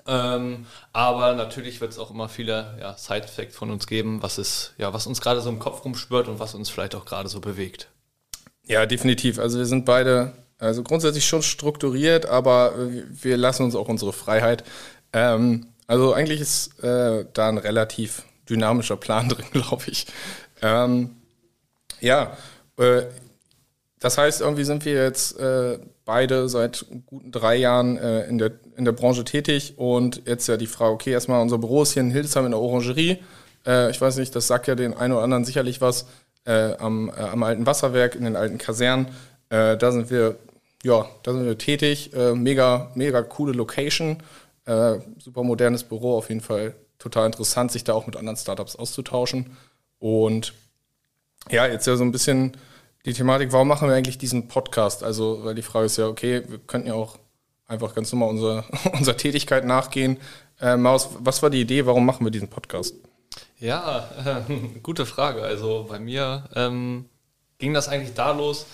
Ähm, 0.06 0.66
aber 0.92 1.34
natürlich 1.34 1.80
wird 1.80 1.92
es 1.92 1.98
auch 1.98 2.10
immer 2.10 2.28
viele 2.28 2.76
ja, 2.80 2.96
Side-Effects 2.96 3.56
von 3.56 3.70
uns 3.70 3.86
geben, 3.86 4.22
was, 4.22 4.38
ist, 4.38 4.74
ja, 4.78 4.92
was 4.92 5.06
uns 5.06 5.20
gerade 5.20 5.40
so 5.40 5.50
im 5.50 5.58
Kopf 5.58 5.84
rumspürt 5.84 6.28
und 6.28 6.38
was 6.38 6.54
uns 6.54 6.70
vielleicht 6.70 6.94
auch 6.94 7.04
gerade 7.04 7.28
so 7.28 7.40
bewegt. 7.40 7.88
Ja, 8.64 8.86
definitiv. 8.86 9.38
Also 9.38 9.58
wir 9.58 9.66
sind 9.66 9.84
beide 9.84 10.32
also 10.58 10.82
grundsätzlich 10.82 11.26
schon 11.26 11.42
strukturiert, 11.42 12.26
aber 12.26 12.74
wir 12.76 13.36
lassen 13.36 13.64
uns 13.64 13.74
auch 13.74 13.88
unsere 13.88 14.12
Freiheit. 14.12 14.62
Ähm, 15.12 15.68
also 15.86 16.12
eigentlich 16.12 16.40
ist 16.40 16.82
äh, 16.84 17.24
da 17.32 17.48
ein 17.48 17.58
relativ 17.58 18.22
dynamischer 18.48 18.96
Plan 18.96 19.28
drin, 19.30 19.46
glaube 19.52 19.84
ich. 19.86 20.06
Ähm, 20.62 21.16
ja, 22.00 22.36
äh, 22.78 23.02
das 24.00 24.18
heißt, 24.18 24.40
irgendwie 24.40 24.64
sind 24.64 24.84
wir 24.84 24.94
jetzt 24.94 25.38
äh, 25.38 25.78
beide 26.04 26.48
seit 26.48 26.86
guten 27.06 27.30
drei 27.30 27.56
Jahren 27.56 27.98
äh, 27.98 28.24
in, 28.24 28.38
der, 28.38 28.52
in 28.76 28.86
der 28.86 28.92
Branche 28.92 29.24
tätig 29.24 29.74
und 29.76 30.22
jetzt 30.26 30.46
ja 30.48 30.56
die 30.56 30.66
Frage, 30.66 30.92
okay, 30.92 31.12
erstmal 31.12 31.42
unser 31.42 31.58
Büro 31.58 31.82
ist 31.82 31.92
hier 31.92 32.02
in 32.02 32.10
Hildesheim 32.10 32.46
in 32.46 32.52
der 32.52 32.60
Orangerie. 32.60 33.18
Äh, 33.66 33.90
ich 33.90 34.00
weiß 34.00 34.16
nicht, 34.16 34.34
das 34.34 34.46
sagt 34.46 34.66
ja 34.66 34.74
den 34.74 34.94
einen 34.96 35.12
oder 35.12 35.22
anderen 35.22 35.44
sicherlich 35.44 35.82
was, 35.82 36.06
äh, 36.46 36.74
am, 36.78 37.10
äh, 37.10 37.20
am 37.20 37.42
alten 37.42 37.66
Wasserwerk, 37.66 38.14
in 38.14 38.24
den 38.24 38.36
alten 38.36 38.56
Kasernen. 38.56 39.08
Äh, 39.50 39.76
da 39.76 39.92
sind 39.92 40.10
wir, 40.10 40.36
ja, 40.82 41.06
da 41.22 41.32
sind 41.32 41.44
wir 41.44 41.58
tätig. 41.58 42.12
Mega, 42.34 42.90
mega 42.94 43.20
coole 43.20 43.52
Location. 43.52 44.22
Super 44.64 45.42
modernes 45.42 45.84
Büro, 45.84 46.16
auf 46.16 46.30
jeden 46.30 46.40
Fall 46.40 46.74
total 46.98 47.26
interessant, 47.26 47.70
sich 47.70 47.84
da 47.84 47.92
auch 47.92 48.06
mit 48.06 48.16
anderen 48.16 48.38
Startups 48.38 48.76
auszutauschen. 48.76 49.56
Und 49.98 50.54
ja, 51.50 51.66
jetzt 51.66 51.86
ja 51.86 51.96
so 51.96 52.04
ein 52.04 52.12
bisschen 52.12 52.56
die 53.06 53.12
Thematik, 53.12 53.52
warum 53.52 53.68
machen 53.68 53.88
wir 53.88 53.94
eigentlich 53.94 54.18
diesen 54.18 54.48
Podcast? 54.48 55.02
Also, 55.02 55.44
weil 55.44 55.54
die 55.54 55.62
Frage 55.62 55.86
ist 55.86 55.96
ja, 55.96 56.06
okay, 56.06 56.42
wir 56.46 56.58
könnten 56.58 56.88
ja 56.88 56.94
auch 56.94 57.18
einfach 57.66 57.94
ganz 57.94 58.12
normal 58.12 58.30
unserer, 58.30 58.64
unserer 58.92 59.16
Tätigkeit 59.16 59.64
nachgehen. 59.64 60.18
Äh, 60.60 60.76
Maus, 60.76 61.08
was 61.18 61.42
war 61.42 61.50
die 61.50 61.60
Idee, 61.60 61.86
warum 61.86 62.04
machen 62.04 62.26
wir 62.26 62.30
diesen 62.30 62.48
Podcast? 62.48 62.94
Ja, 63.58 64.10
äh, 64.24 64.78
gute 64.82 65.06
Frage. 65.06 65.42
Also 65.42 65.86
bei 65.88 65.98
mir 65.98 66.48
ähm, 66.54 67.06
ging 67.58 67.72
das 67.72 67.88
eigentlich 67.88 68.14
da 68.14 68.32
los, 68.32 68.66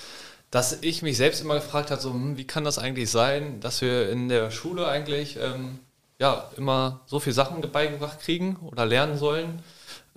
dass 0.51 0.83
ich 0.83 1.03
mich 1.03 1.17
selbst 1.17 1.41
immer 1.41 1.55
gefragt 1.55 1.91
habe, 1.91 2.01
so, 2.01 2.13
hm, 2.13 2.37
wie 2.37 2.47
kann 2.47 2.65
das 2.65 2.79
eigentlich 2.79 3.11
sein, 3.11 3.61
dass 3.61 3.81
wir 3.81 4.11
in 4.11 4.29
der 4.29 4.51
Schule 4.51 4.89
eigentlich 4.89 5.39
ähm, 5.41 5.81
ja, 6.19 6.51
immer 6.57 7.01
so 7.07 7.21
viele 7.21 7.35
Sachen 7.35 7.61
beigebracht 7.71 8.21
kriegen 8.21 8.57
oder 8.57 8.87
lernen 8.87 9.19
sollen, 9.19 9.63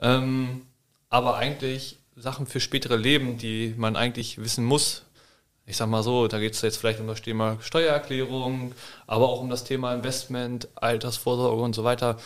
ähm, 0.02 0.66
aber 1.10 1.36
eigentlich 1.36 1.99
Sachen 2.20 2.46
für 2.46 2.60
spätere 2.60 2.96
Leben, 2.96 3.38
die 3.38 3.74
man 3.78 3.96
eigentlich 3.96 4.38
wissen 4.38 4.66
muss. 4.66 5.04
Ich 5.66 5.78
sag 5.78 5.88
mal 5.88 6.04
so, 6.04 6.28
da 6.28 6.40
geht 6.40 6.54
es 6.54 6.62
jetzt 6.62 6.78
vielleicht 6.78 7.00
um 7.00 7.08
das 7.08 7.22
Thema 7.22 7.58
Steuererklärung, 7.62 8.74
aber 9.08 9.30
auch 9.30 9.42
um 9.42 9.50
das 9.50 9.64
Thema 9.64 9.94
Investment, 9.94 10.68
Altersvorsorge 10.76 11.62
und 11.62 11.76
so 11.76 11.84
weiter. 11.84 12.18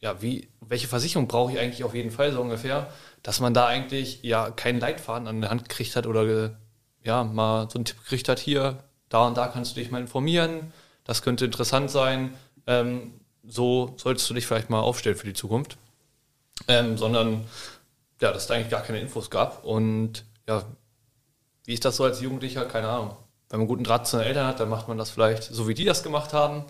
Ja, 0.00 0.22
wie, 0.22 0.48
welche 0.60 0.88
Versicherung 0.88 1.28
brauche 1.28 1.52
ich 1.52 1.58
eigentlich 1.58 1.84
auf 1.84 1.94
jeden 1.94 2.10
Fall 2.10 2.32
so 2.32 2.40
ungefähr, 2.40 2.90
dass 3.22 3.40
man 3.40 3.52
da 3.52 3.66
eigentlich 3.66 4.22
ja 4.22 4.50
keinen 4.50 4.80
Leitfaden 4.80 5.28
an 5.28 5.42
der 5.42 5.50
Hand 5.50 5.68
gekriegt 5.68 5.94
hat 5.94 6.06
oder 6.06 6.58
ja, 7.02 7.24
mal 7.24 7.68
so 7.70 7.78
einen 7.78 7.84
Tipp 7.84 7.98
gekriegt 8.02 8.28
hat, 8.28 8.38
hier, 8.38 8.82
da 9.10 9.26
und 9.26 9.36
da 9.36 9.48
kannst 9.48 9.76
du 9.76 9.80
dich 9.80 9.90
mal 9.90 10.00
informieren, 10.00 10.72
das 11.04 11.22
könnte 11.22 11.44
interessant 11.44 11.90
sein, 11.90 12.34
ähm, 12.66 13.12
so 13.46 13.94
solltest 13.98 14.28
du 14.30 14.34
dich 14.34 14.46
vielleicht 14.46 14.70
mal 14.70 14.80
aufstellen 14.80 15.16
für 15.16 15.26
die 15.26 15.34
Zukunft. 15.34 15.76
Ähm, 16.68 16.98
sondern 16.98 17.46
ja, 18.20 18.32
dass 18.32 18.42
es 18.42 18.48
da 18.48 18.54
eigentlich 18.54 18.70
gar 18.70 18.82
keine 18.82 19.00
Infos 19.00 19.30
gab. 19.30 19.64
Und 19.64 20.24
ja, 20.48 20.64
wie 21.64 21.74
ist 21.74 21.84
das 21.84 21.96
so 21.96 22.04
als 22.04 22.20
Jugendlicher? 22.20 22.64
Keine 22.66 22.88
Ahnung. 22.88 23.16
Wenn 23.48 23.58
man 23.58 23.60
einen 23.62 23.68
guten 23.68 23.84
Draht 23.84 24.06
zu 24.06 24.18
den 24.18 24.26
Eltern 24.26 24.46
hat, 24.46 24.60
dann 24.60 24.68
macht 24.68 24.88
man 24.88 24.98
das 24.98 25.10
vielleicht 25.10 25.42
so, 25.42 25.68
wie 25.68 25.74
die 25.74 25.84
das 25.84 26.02
gemacht 26.02 26.32
haben. 26.32 26.64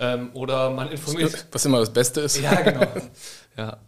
Ähm, 0.00 0.30
oder 0.34 0.70
man 0.70 0.90
informiert. 0.90 1.46
Was 1.52 1.64
immer 1.64 1.78
das 1.78 1.92
Beste 1.92 2.22
ist. 2.22 2.40
Ja, 2.40 2.54
genau. 2.60 2.86
ja. 3.56 3.78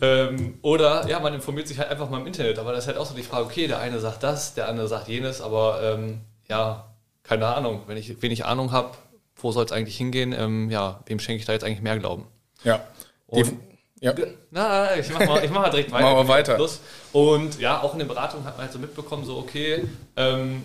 Ähm, 0.00 0.58
oder 0.62 1.06
ja, 1.08 1.20
man 1.20 1.34
informiert 1.34 1.68
sich 1.68 1.78
halt 1.78 1.90
einfach 1.90 2.10
mal 2.10 2.20
im 2.20 2.26
Internet. 2.26 2.58
Aber 2.58 2.72
das 2.72 2.84
ist 2.84 2.88
halt 2.88 2.98
auch 2.98 3.06
so 3.06 3.14
die 3.14 3.22
Frage, 3.22 3.44
okay, 3.44 3.68
der 3.68 3.78
eine 3.78 4.00
sagt 4.00 4.22
das, 4.22 4.54
der 4.54 4.68
andere 4.68 4.88
sagt 4.88 5.08
jenes, 5.08 5.40
aber 5.40 5.80
ähm, 5.82 6.22
ja, 6.48 6.92
keine 7.22 7.46
Ahnung. 7.46 7.82
Wenn 7.86 7.96
ich 7.96 8.20
wenig 8.20 8.44
Ahnung 8.44 8.72
habe, 8.72 8.96
wo 9.36 9.52
soll 9.52 9.64
es 9.64 9.72
eigentlich 9.72 9.96
hingehen? 9.96 10.32
Ähm, 10.32 10.70
ja, 10.70 11.00
wem 11.06 11.20
schenke 11.20 11.38
ich 11.38 11.46
da 11.46 11.52
jetzt 11.52 11.64
eigentlich 11.64 11.82
mehr 11.82 11.98
Glauben? 11.98 12.26
Ja. 12.64 12.84
Und 13.26 13.60
ja. 14.04 14.14
Na, 14.50 14.96
ich 14.96 15.10
mach 15.10 15.26
mal, 15.26 15.44
ich 15.44 15.50
mach 15.50 15.62
mal 15.62 15.70
direkt 15.70 15.90
weiter. 15.90 16.04
Machen 16.04 16.26
wir 16.26 16.28
weiter. 16.28 16.68
Und 17.12 17.58
ja, 17.58 17.80
auch 17.82 17.94
in 17.94 18.00
den 18.00 18.08
Beratungen 18.08 18.44
hat 18.44 18.56
man 18.56 18.64
halt 18.64 18.72
so 18.72 18.78
mitbekommen, 18.78 19.24
so 19.24 19.38
okay, 19.38 19.84
ähm, 20.16 20.62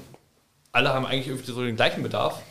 alle 0.72 0.94
haben 0.94 1.06
eigentlich 1.06 1.28
irgendwie 1.28 1.52
so 1.52 1.62
den 1.62 1.76
gleichen 1.76 2.04
Bedarf. 2.04 2.42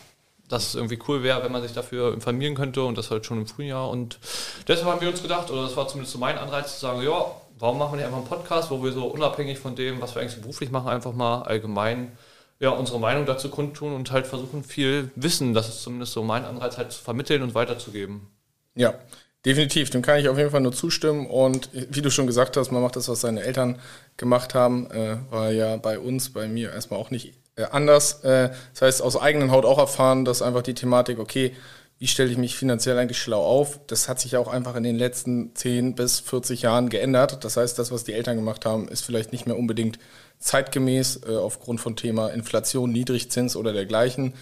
Dass 0.49 0.68
es 0.68 0.75
irgendwie 0.76 0.99
cool 1.07 1.23
wäre, 1.23 1.45
wenn 1.45 1.52
man 1.52 1.61
sich 1.61 1.73
dafür 1.73 2.14
informieren 2.14 2.54
könnte 2.54 2.83
und 2.83 2.97
das 2.97 3.11
halt 3.11 3.26
schon 3.26 3.37
im 3.37 3.47
Frühjahr. 3.47 3.90
Und 3.90 4.18
deshalb 4.66 4.88
haben 4.88 5.00
wir 5.02 5.11
uns 5.11 5.21
gedacht, 5.21 5.50
oder 5.50 5.64
das 5.64 5.76
war 5.76 5.87
zumindest 5.88 6.14
so 6.14 6.18
mein 6.18 6.38
Anreiz, 6.38 6.73
zu 6.73 6.80
sagen, 6.80 7.02
ja, 7.02 7.26
warum 7.59 7.76
machen 7.76 7.92
wir 7.92 7.97
nicht 7.97 8.07
einfach 8.07 8.18
einen 8.21 8.28
Podcast, 8.28 8.71
wo 8.71 8.83
wir 8.83 8.92
so 8.92 9.04
unabhängig 9.09 9.59
von 9.59 9.76
dem, 9.76 10.00
was 10.00 10.14
wir 10.14 10.23
eigentlich 10.23 10.37
so 10.37 10.40
beruflich 10.40 10.71
machen, 10.71 10.88
einfach 10.88 11.12
mal 11.12 11.42
allgemein 11.42 12.16
ja, 12.61 12.71
unsere 12.71 12.99
Meinung 12.99 13.26
dazu 13.26 13.50
kundtun 13.50 13.95
und 13.95 14.11
halt 14.11 14.26
versuchen, 14.26 14.64
viel 14.64 15.11
Wissen, 15.14 15.52
das 15.52 15.68
ist 15.68 15.83
zumindest 15.83 16.12
so 16.12 16.23
mein 16.23 16.47
Anreiz, 16.47 16.78
halt 16.78 16.92
zu 16.92 17.02
vermitteln 17.02 17.42
und 17.42 17.54
weiterzugeben. 17.54 18.26
Ja, 18.75 18.95
Definitiv, 19.47 19.90
dem 19.90 20.02
kann 20.02 20.18
ich 20.18 20.28
auf 20.28 20.37
jeden 20.37 20.50
Fall 20.50 20.61
nur 20.61 20.73
zustimmen. 20.73 21.26
Und 21.26 21.71
wie 21.73 22.02
du 22.02 22.11
schon 22.11 22.26
gesagt 22.26 22.57
hast, 22.57 22.73
man 22.73 22.83
macht 22.83 22.97
das, 22.97 23.09
was 23.09 23.21
seine 23.21 23.42
Eltern 23.42 23.78
gemacht 24.16 24.54
haben, 24.54 24.90
äh, 24.90 25.16
war 25.30 25.52
ja 25.52 25.76
bei 25.76 25.99
uns, 25.99 26.30
bei 26.30 26.49
mir 26.49 26.73
erstmal 26.73 26.99
auch 26.99 27.11
nicht 27.11 27.35
äh, 27.57 27.64
anders. 27.71 28.25
Äh, 28.25 28.50
das 28.73 28.83
heißt, 28.83 29.02
aus 29.02 29.16
eigenen 29.16 29.52
Haut 29.52 29.64
auch 29.64 29.78
erfahren, 29.78 30.25
dass 30.25 30.42
einfach 30.42 30.62
die 30.62 30.75
Thematik, 30.75 31.18
okay, 31.18 31.52
wie 31.99 32.07
stelle 32.07 32.30
ich 32.30 32.38
mich 32.38 32.57
finanziell 32.57 32.97
eigentlich 32.97 33.18
schlau 33.18 33.45
auf? 33.45 33.80
Das 33.88 34.09
hat 34.09 34.21
sich 34.21 34.37
auch 34.37 34.49
einfach 34.49 34.76
in 34.76 34.85
den 34.85 34.97
letzten 34.97 35.54
10 35.54 35.97
bis 35.97 36.21
40 36.21 36.62
Jahren 36.62 36.88
geändert. 36.88 37.45
Das 37.45 37.57
heißt, 37.57 37.78
das, 37.78 37.90
was 37.90 38.04
die 38.04 38.12
Eltern 38.12 38.37
gemacht 38.37 38.64
haben, 38.66 38.88
ist 38.88 39.04
vielleicht 39.04 39.33
nicht 39.33 39.47
mehr 39.47 39.59
unbedingt 39.59 39.99
zeitgemäß 40.38 41.21
äh, 41.28 41.37
aufgrund 41.37 41.80
von 41.80 41.97
Thema 41.97 42.28
Inflation, 42.28 42.92
Niedrigzins 42.92 43.57
oder 43.57 43.73
dergleichen. 43.73 44.35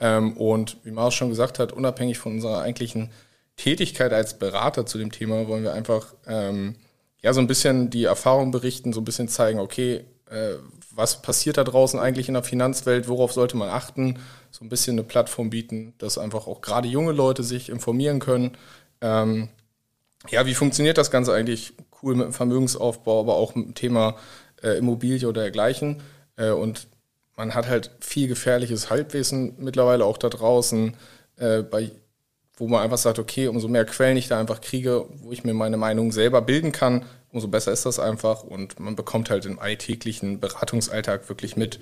Ähm, 0.00 0.36
und 0.36 0.78
wie 0.84 0.90
Mars 0.90 1.14
schon 1.14 1.28
gesagt 1.28 1.58
hat, 1.58 1.72
unabhängig 1.72 2.18
von 2.18 2.32
unserer 2.32 2.62
eigentlichen 2.62 3.10
Tätigkeit 3.56 4.12
als 4.12 4.38
Berater 4.38 4.86
zu 4.86 4.98
dem 4.98 5.12
Thema 5.12 5.46
wollen 5.48 5.62
wir 5.62 5.72
einfach 5.72 6.14
ähm, 6.26 6.76
ja 7.20 7.32
so 7.32 7.40
ein 7.40 7.46
bisschen 7.46 7.90
die 7.90 8.04
Erfahrung 8.04 8.50
berichten, 8.50 8.92
so 8.92 9.00
ein 9.00 9.04
bisschen 9.04 9.28
zeigen, 9.28 9.60
okay, 9.60 10.04
äh, 10.30 10.54
was 10.94 11.22
passiert 11.22 11.56
da 11.56 11.64
draußen 11.64 11.98
eigentlich 11.98 12.28
in 12.28 12.34
der 12.34 12.42
Finanzwelt, 12.42 13.08
worauf 13.08 13.32
sollte 13.32 13.56
man 13.56 13.68
achten, 13.68 14.18
so 14.50 14.64
ein 14.64 14.68
bisschen 14.68 14.94
eine 14.94 15.04
Plattform 15.04 15.50
bieten, 15.50 15.94
dass 15.98 16.18
einfach 16.18 16.46
auch 16.46 16.60
gerade 16.60 16.88
junge 16.88 17.12
Leute 17.12 17.42
sich 17.42 17.70
informieren 17.70 18.18
können. 18.18 18.56
Ähm, 19.00 19.48
ja, 20.30 20.46
wie 20.46 20.54
funktioniert 20.54 20.98
das 20.98 21.10
Ganze 21.10 21.32
eigentlich 21.32 21.74
cool 22.02 22.14
mit 22.14 22.26
dem 22.26 22.32
Vermögensaufbau, 22.32 23.20
aber 23.20 23.36
auch 23.36 23.54
mit 23.54 23.66
dem 23.66 23.74
Thema 23.74 24.16
äh, 24.62 24.78
Immobilie 24.78 25.28
oder 25.28 25.42
dergleichen. 25.42 26.02
Äh, 26.36 26.50
und 26.50 26.88
man 27.36 27.54
hat 27.54 27.68
halt 27.68 27.90
viel 28.00 28.28
gefährliches 28.28 28.90
Halbwissen 28.90 29.54
mittlerweile 29.58 30.04
auch 30.04 30.18
da 30.18 30.28
draußen. 30.28 30.96
Äh, 31.36 31.62
bei 31.62 31.90
wo 32.62 32.68
man 32.68 32.80
einfach 32.80 32.98
sagt, 32.98 33.18
okay, 33.18 33.48
umso 33.48 33.66
mehr 33.66 33.84
Quellen 33.84 34.16
ich 34.16 34.28
da 34.28 34.38
einfach 34.38 34.60
kriege, 34.60 35.04
wo 35.16 35.32
ich 35.32 35.42
mir 35.42 35.52
meine 35.52 35.76
Meinung 35.76 36.12
selber 36.12 36.40
bilden 36.42 36.70
kann, 36.70 37.04
umso 37.32 37.48
besser 37.48 37.72
ist 37.72 37.84
das 37.86 37.98
einfach. 37.98 38.44
Und 38.44 38.78
man 38.78 38.94
bekommt 38.94 39.30
halt 39.30 39.46
im 39.46 39.58
alltäglichen 39.58 40.38
Beratungsalltag 40.38 41.28
wirklich 41.28 41.56
mit, 41.56 41.80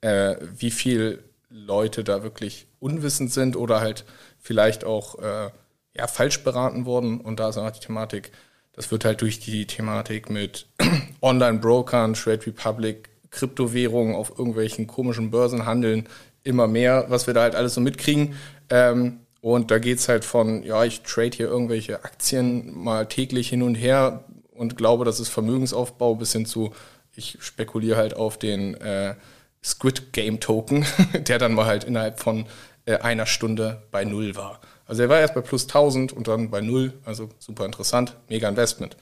äh, 0.00 0.34
wie 0.58 0.72
viel 0.72 1.22
Leute 1.48 2.02
da 2.02 2.24
wirklich 2.24 2.66
unwissend 2.80 3.32
sind 3.32 3.54
oder 3.54 3.78
halt 3.80 4.04
vielleicht 4.40 4.84
auch 4.84 5.16
äh, 5.20 5.50
ja, 5.96 6.08
falsch 6.08 6.42
beraten 6.42 6.86
wurden. 6.86 7.20
Und 7.20 7.38
da 7.38 7.50
ist 7.50 7.56
auch 7.56 7.70
die 7.70 7.78
Thematik, 7.78 8.32
das 8.72 8.90
wird 8.90 9.04
halt 9.04 9.20
durch 9.20 9.38
die 9.38 9.64
Thematik 9.68 10.28
mit 10.28 10.66
Online-Brokern, 11.22 12.14
Trade 12.14 12.44
Republic, 12.48 13.10
Kryptowährungen 13.30 14.16
auf 14.16 14.30
irgendwelchen 14.36 14.88
komischen 14.88 15.30
Börsen 15.30 15.66
handeln, 15.66 16.08
immer 16.42 16.66
mehr, 16.66 17.04
was 17.10 17.28
wir 17.28 17.34
da 17.34 17.42
halt 17.42 17.54
alles 17.54 17.74
so 17.74 17.80
mitkriegen. 17.80 18.34
Ähm, 18.70 19.20
und 19.46 19.70
da 19.70 19.78
geht 19.78 19.98
es 19.98 20.08
halt 20.08 20.24
von, 20.24 20.64
ja, 20.64 20.84
ich 20.84 21.02
trade 21.02 21.30
hier 21.36 21.46
irgendwelche 21.46 22.02
Aktien 22.02 22.76
mal 22.76 23.06
täglich 23.06 23.48
hin 23.48 23.62
und 23.62 23.76
her 23.76 24.24
und 24.52 24.76
glaube, 24.76 25.04
das 25.04 25.20
ist 25.20 25.28
Vermögensaufbau 25.28 26.16
bis 26.16 26.32
hin 26.32 26.46
zu, 26.46 26.72
ich 27.14 27.38
spekuliere 27.40 27.96
halt 27.96 28.16
auf 28.16 28.40
den 28.40 28.74
äh, 28.74 29.14
Squid 29.62 30.12
Game 30.12 30.40
Token, 30.40 30.84
der 31.28 31.38
dann 31.38 31.54
mal 31.54 31.66
halt 31.66 31.84
innerhalb 31.84 32.18
von 32.18 32.46
äh, 32.86 32.96
einer 32.96 33.26
Stunde 33.26 33.84
bei 33.92 34.04
Null 34.04 34.34
war. 34.34 34.60
Also 34.84 35.02
er 35.02 35.10
war 35.10 35.20
erst 35.20 35.34
bei 35.36 35.42
plus 35.42 35.62
1000 35.66 36.12
und 36.12 36.26
dann 36.26 36.50
bei 36.50 36.60
Null, 36.60 36.94
also 37.04 37.28
super 37.38 37.66
interessant, 37.66 38.16
mega 38.28 38.48
Investment. 38.48 38.96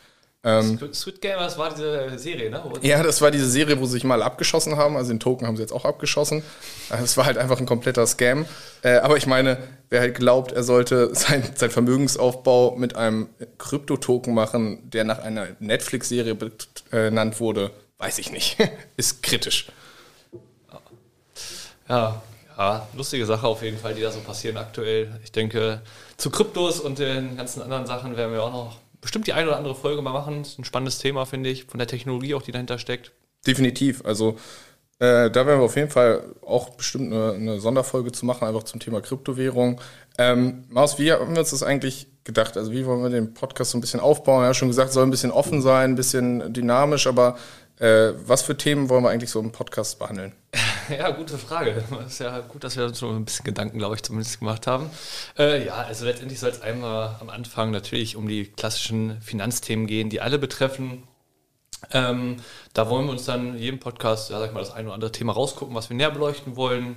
Ähm, 0.46 0.78
Squid 0.92 1.22
Game, 1.22 1.38
das 1.38 1.56
war 1.56 1.70
diese 1.70 2.18
Serie, 2.18 2.50
ne? 2.50 2.62
Ja, 2.82 3.02
das 3.02 3.22
war 3.22 3.30
diese 3.30 3.48
Serie, 3.48 3.80
wo 3.80 3.86
sie 3.86 3.92
sich 3.92 4.04
mal 4.04 4.22
abgeschossen 4.22 4.76
haben. 4.76 4.96
Also 4.96 5.10
den 5.10 5.20
Token 5.20 5.46
haben 5.46 5.56
sie 5.56 5.62
jetzt 5.62 5.72
auch 5.72 5.86
abgeschossen. 5.86 6.42
Es 6.90 7.16
war 7.16 7.24
halt 7.24 7.38
einfach 7.38 7.58
ein 7.58 7.66
kompletter 7.66 8.06
Scam. 8.06 8.44
Äh, 8.82 8.96
aber 8.96 9.16
ich 9.16 9.26
meine, 9.26 9.56
wer 9.88 10.00
halt 10.00 10.16
glaubt, 10.16 10.52
er 10.52 10.62
sollte 10.62 11.14
sein, 11.14 11.42
sein 11.54 11.70
Vermögensaufbau 11.70 12.76
mit 12.76 12.94
einem 12.94 13.28
Krypto-Token 13.56 14.34
machen, 14.34 14.90
der 14.90 15.04
nach 15.04 15.20
einer 15.20 15.48
Netflix-Serie 15.60 16.36
benannt 16.90 17.40
wurde, 17.40 17.70
weiß 17.96 18.18
ich 18.18 18.30
nicht. 18.30 18.58
Ist 18.98 19.22
kritisch. 19.22 19.68
Ja, 21.88 22.22
ja, 22.56 22.86
lustige 22.94 23.24
Sache 23.26 23.46
auf 23.46 23.62
jeden 23.62 23.78
Fall, 23.78 23.94
die 23.94 24.02
da 24.02 24.10
so 24.10 24.20
passieren 24.20 24.58
aktuell. 24.58 25.20
Ich 25.24 25.32
denke, 25.32 25.80
zu 26.18 26.30
Kryptos 26.30 26.80
und 26.80 26.98
den 26.98 27.36
ganzen 27.36 27.62
anderen 27.62 27.86
Sachen 27.86 28.16
werden 28.16 28.32
wir 28.32 28.42
auch 28.42 28.52
noch 28.52 28.83
bestimmt 29.04 29.26
die 29.26 29.34
eine 29.34 29.48
oder 29.48 29.58
andere 29.58 29.74
Folge 29.74 30.02
mal 30.02 30.12
machen. 30.12 30.38
Das 30.38 30.52
ist 30.52 30.58
ein 30.58 30.64
spannendes 30.64 30.98
Thema, 30.98 31.26
finde 31.26 31.50
ich, 31.50 31.64
von 31.64 31.78
der 31.78 31.86
Technologie 31.86 32.34
auch, 32.34 32.42
die 32.42 32.52
dahinter 32.52 32.78
steckt. 32.78 33.12
Definitiv. 33.46 34.04
Also 34.04 34.38
äh, 34.98 35.30
da 35.30 35.46
werden 35.46 35.60
wir 35.60 35.64
auf 35.64 35.76
jeden 35.76 35.90
Fall 35.90 36.24
auch 36.44 36.70
bestimmt 36.70 37.12
eine, 37.12 37.32
eine 37.32 37.60
Sonderfolge 37.60 38.12
zu 38.12 38.24
machen, 38.24 38.46
einfach 38.48 38.62
zum 38.62 38.80
Thema 38.80 39.00
Kryptowährung. 39.00 39.80
Ähm, 40.18 40.64
Maus, 40.70 40.98
wie 40.98 41.12
haben 41.12 41.34
wir 41.34 41.40
uns 41.40 41.50
das 41.50 41.62
eigentlich 41.62 42.06
gedacht? 42.24 42.56
Also 42.56 42.72
wie 42.72 42.86
wollen 42.86 43.02
wir 43.02 43.10
den 43.10 43.34
Podcast 43.34 43.72
so 43.72 43.78
ein 43.78 43.82
bisschen 43.82 44.00
aufbauen? 44.00 44.44
Ja, 44.44 44.54
schon 44.54 44.68
gesagt, 44.68 44.92
soll 44.92 45.04
ein 45.04 45.10
bisschen 45.10 45.30
offen 45.32 45.60
sein, 45.60 45.90
ein 45.90 45.96
bisschen 45.96 46.52
dynamisch, 46.52 47.06
aber 47.06 47.36
äh, 47.78 48.12
was 48.26 48.42
für 48.42 48.56
Themen 48.56 48.88
wollen 48.88 49.02
wir 49.02 49.10
eigentlich 49.10 49.30
so 49.30 49.40
im 49.40 49.52
Podcast 49.52 49.98
behandeln? 49.98 50.32
Ja, 50.90 51.10
gute 51.12 51.38
Frage. 51.38 51.82
Es 52.04 52.12
ist 52.12 52.18
ja 52.18 52.40
gut, 52.40 52.62
dass 52.62 52.76
wir 52.76 52.84
uns 52.84 52.98
schon 52.98 53.16
ein 53.16 53.24
bisschen 53.24 53.46
Gedanken, 53.46 53.78
glaube 53.78 53.94
ich, 53.94 54.02
zumindest 54.02 54.40
gemacht 54.40 54.66
haben. 54.66 54.90
Äh, 55.38 55.64
ja, 55.64 55.76
also 55.76 56.04
letztendlich 56.04 56.38
soll 56.38 56.50
es 56.50 56.60
einmal 56.60 57.16
am 57.20 57.30
Anfang 57.30 57.70
natürlich 57.70 58.16
um 58.16 58.28
die 58.28 58.44
klassischen 58.44 59.18
Finanzthemen 59.22 59.86
gehen, 59.86 60.10
die 60.10 60.20
alle 60.20 60.38
betreffen. 60.38 61.04
Ähm, 61.90 62.36
da 62.74 62.90
wollen 62.90 63.06
wir 63.06 63.12
uns 63.12 63.24
dann 63.24 63.56
jedem 63.56 63.80
Podcast, 63.80 64.28
ja, 64.28 64.38
sag 64.40 64.52
mal, 64.52 64.60
das 64.60 64.72
ein 64.72 64.84
oder 64.84 64.94
andere 64.94 65.12
Thema 65.12 65.32
rausgucken, 65.32 65.74
was 65.74 65.88
wir 65.88 65.96
näher 65.96 66.10
beleuchten 66.10 66.54
wollen. 66.56 66.96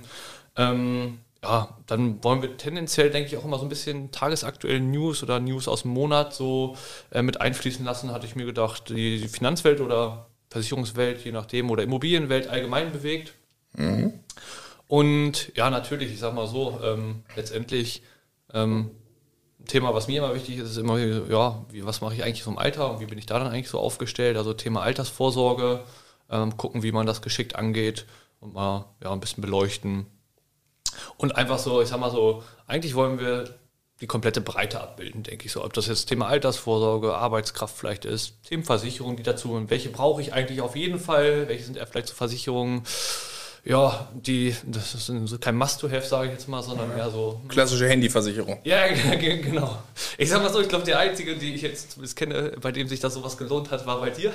Ähm, 0.56 1.20
ja, 1.42 1.78
dann 1.86 2.22
wollen 2.24 2.42
wir 2.42 2.56
tendenziell, 2.56 3.10
denke 3.10 3.28
ich, 3.28 3.36
auch 3.36 3.44
immer 3.44 3.58
so 3.58 3.64
ein 3.64 3.68
bisschen 3.68 4.10
tagesaktuelle 4.10 4.80
News 4.80 5.22
oder 5.22 5.38
News 5.40 5.68
aus 5.68 5.82
dem 5.82 5.92
Monat 5.92 6.34
so 6.34 6.76
äh, 7.10 7.22
mit 7.22 7.40
einfließen 7.40 7.84
lassen, 7.84 8.12
hatte 8.12 8.26
ich 8.26 8.36
mir 8.36 8.46
gedacht, 8.46 8.88
die, 8.90 9.20
die 9.20 9.28
Finanzwelt 9.28 9.80
oder 9.80 10.26
Versicherungswelt, 10.50 11.24
je 11.24 11.32
nachdem, 11.32 11.70
oder 11.70 11.82
Immobilienwelt 11.82 12.48
allgemein 12.48 12.92
bewegt. 12.92 13.34
Mhm. 13.74 14.20
Und 14.86 15.54
ja, 15.54 15.68
natürlich, 15.70 16.12
ich 16.12 16.18
sag 16.18 16.34
mal 16.34 16.46
so, 16.46 16.80
ähm, 16.82 17.22
letztendlich 17.36 18.02
ähm, 18.54 18.90
ein 19.60 19.66
Thema, 19.66 19.94
was 19.94 20.08
mir 20.08 20.18
immer 20.18 20.34
wichtig 20.34 20.56
ist, 20.58 20.70
ist 20.70 20.78
immer, 20.78 20.98
ja, 20.98 21.64
wie, 21.70 21.84
was 21.84 22.00
mache 22.00 22.14
ich 22.14 22.24
eigentlich 22.24 22.42
so 22.42 22.50
im 22.50 22.58
Alter 22.58 22.90
und 22.90 23.00
wie 23.00 23.06
bin 23.06 23.18
ich 23.18 23.26
da 23.26 23.38
dann 23.38 23.48
eigentlich 23.48 23.68
so 23.68 23.78
aufgestellt? 23.78 24.36
Also 24.36 24.54
Thema 24.54 24.82
Altersvorsorge, 24.82 25.84
ähm, 26.30 26.56
gucken, 26.56 26.82
wie 26.82 26.92
man 26.92 27.06
das 27.06 27.20
geschickt 27.20 27.56
angeht 27.56 28.06
und 28.40 28.54
mal 28.54 28.86
ja, 29.02 29.12
ein 29.12 29.20
bisschen 29.20 29.42
beleuchten. 29.42 30.06
Und 31.18 31.36
einfach 31.36 31.58
so, 31.58 31.82
ich 31.82 31.88
sag 31.88 32.00
mal 32.00 32.10
so, 32.10 32.42
eigentlich 32.66 32.94
wollen 32.94 33.20
wir 33.20 33.58
die 34.00 34.06
komplette 34.06 34.40
Breite 34.40 34.80
abbilden, 34.80 35.22
denke 35.22 35.46
ich 35.46 35.52
so. 35.52 35.64
Ob 35.64 35.72
das 35.72 35.88
jetzt 35.88 36.06
Thema 36.06 36.28
Altersvorsorge, 36.28 37.14
Arbeitskraft 37.14 37.76
vielleicht 37.76 38.04
ist, 38.04 38.34
Themenversicherung, 38.44 39.16
die 39.16 39.22
dazu 39.22 39.52
und 39.52 39.70
welche 39.70 39.88
brauche 39.88 40.20
ich 40.22 40.32
eigentlich 40.32 40.60
auf 40.60 40.76
jeden 40.76 41.00
Fall, 41.00 41.48
welche 41.48 41.64
sind 41.64 41.76
eher 41.76 41.86
vielleicht 41.86 42.08
so 42.08 42.14
Versicherungen, 42.14 42.84
ja, 43.64 44.08
die, 44.14 44.54
das 44.64 44.94
ist 44.94 45.40
kein 45.40 45.56
Must-to-have, 45.56 46.06
sage 46.06 46.28
ich 46.28 46.32
jetzt 46.32 46.48
mal, 46.48 46.62
sondern 46.62 46.94
mehr 46.94 47.10
so. 47.10 47.40
Klassische 47.48 47.88
Handyversicherung. 47.88 48.60
Ja, 48.64 48.86
genau. 49.20 49.82
Ich 50.16 50.30
sag 50.30 50.42
mal 50.42 50.52
so, 50.52 50.60
ich 50.60 50.68
glaube, 50.68 50.84
der 50.84 50.98
einzige, 50.98 51.36
die 51.36 51.54
ich 51.54 51.62
jetzt 51.62 51.92
zumindest 51.92 52.16
kenne, 52.16 52.52
bei 52.60 52.72
dem 52.72 52.88
sich 52.88 53.00
das 53.00 53.14
sowas 53.14 53.36
gelohnt 53.36 53.70
hat, 53.70 53.84
war 53.84 54.00
bei 54.00 54.10
dir. 54.10 54.32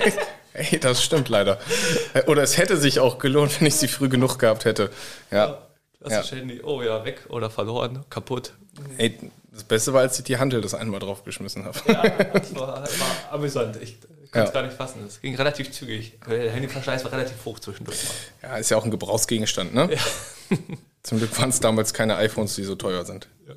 Ey, 0.54 0.78
das 0.80 1.02
stimmt 1.02 1.28
leider. 1.28 1.58
Oder 2.26 2.42
es 2.42 2.56
hätte 2.56 2.76
sich 2.76 3.00
auch 3.00 3.18
gelohnt, 3.18 3.60
wenn 3.60 3.66
ich 3.66 3.74
sie 3.74 3.88
früh 3.88 4.08
genug 4.08 4.38
gehabt 4.38 4.64
hätte. 4.64 4.90
Ja. 5.30 5.58
Klassische 6.00 6.36
ja. 6.36 6.40
Handy. 6.40 6.60
Oh 6.62 6.82
ja, 6.82 7.04
weg 7.04 7.26
oder 7.28 7.50
verloren, 7.50 8.04
kaputt. 8.08 8.54
Ey, 8.96 9.18
das 9.52 9.64
Beste 9.64 9.92
war, 9.92 10.00
als 10.00 10.18
ich 10.18 10.24
die 10.24 10.38
Handel 10.38 10.60
das 10.60 10.74
einmal 10.74 11.00
draufgeschmissen 11.00 11.64
habe. 11.64 11.78
Ja, 11.86 12.08
das 12.08 12.54
war, 12.54 12.82
war 12.82 13.32
amüsant. 13.32 13.76
Ich 13.82 13.98
kann 14.30 14.44
es 14.44 14.48
ja. 14.50 14.54
gar 14.54 14.62
nicht 14.62 14.76
fassen. 14.76 15.04
Es 15.06 15.20
ging 15.20 15.34
relativ 15.34 15.72
zügig. 15.72 16.18
Der 16.28 16.52
Handyverschleiß 16.52 17.04
war 17.04 17.12
relativ 17.12 17.44
hoch 17.44 17.58
zwischendurch. 17.58 17.98
Ja, 18.42 18.56
ist 18.56 18.70
ja 18.70 18.76
auch 18.76 18.84
ein 18.84 18.90
Gebrauchsgegenstand, 18.90 19.74
ne? 19.74 19.90
Ja. 19.92 20.56
Zum 21.02 21.18
Glück 21.18 21.36
waren 21.38 21.50
es 21.50 21.60
damals 21.60 21.92
keine 21.94 22.16
iPhones, 22.16 22.54
die 22.54 22.62
so 22.62 22.76
teuer 22.76 23.04
sind. 23.04 23.28
Ja. 23.48 23.54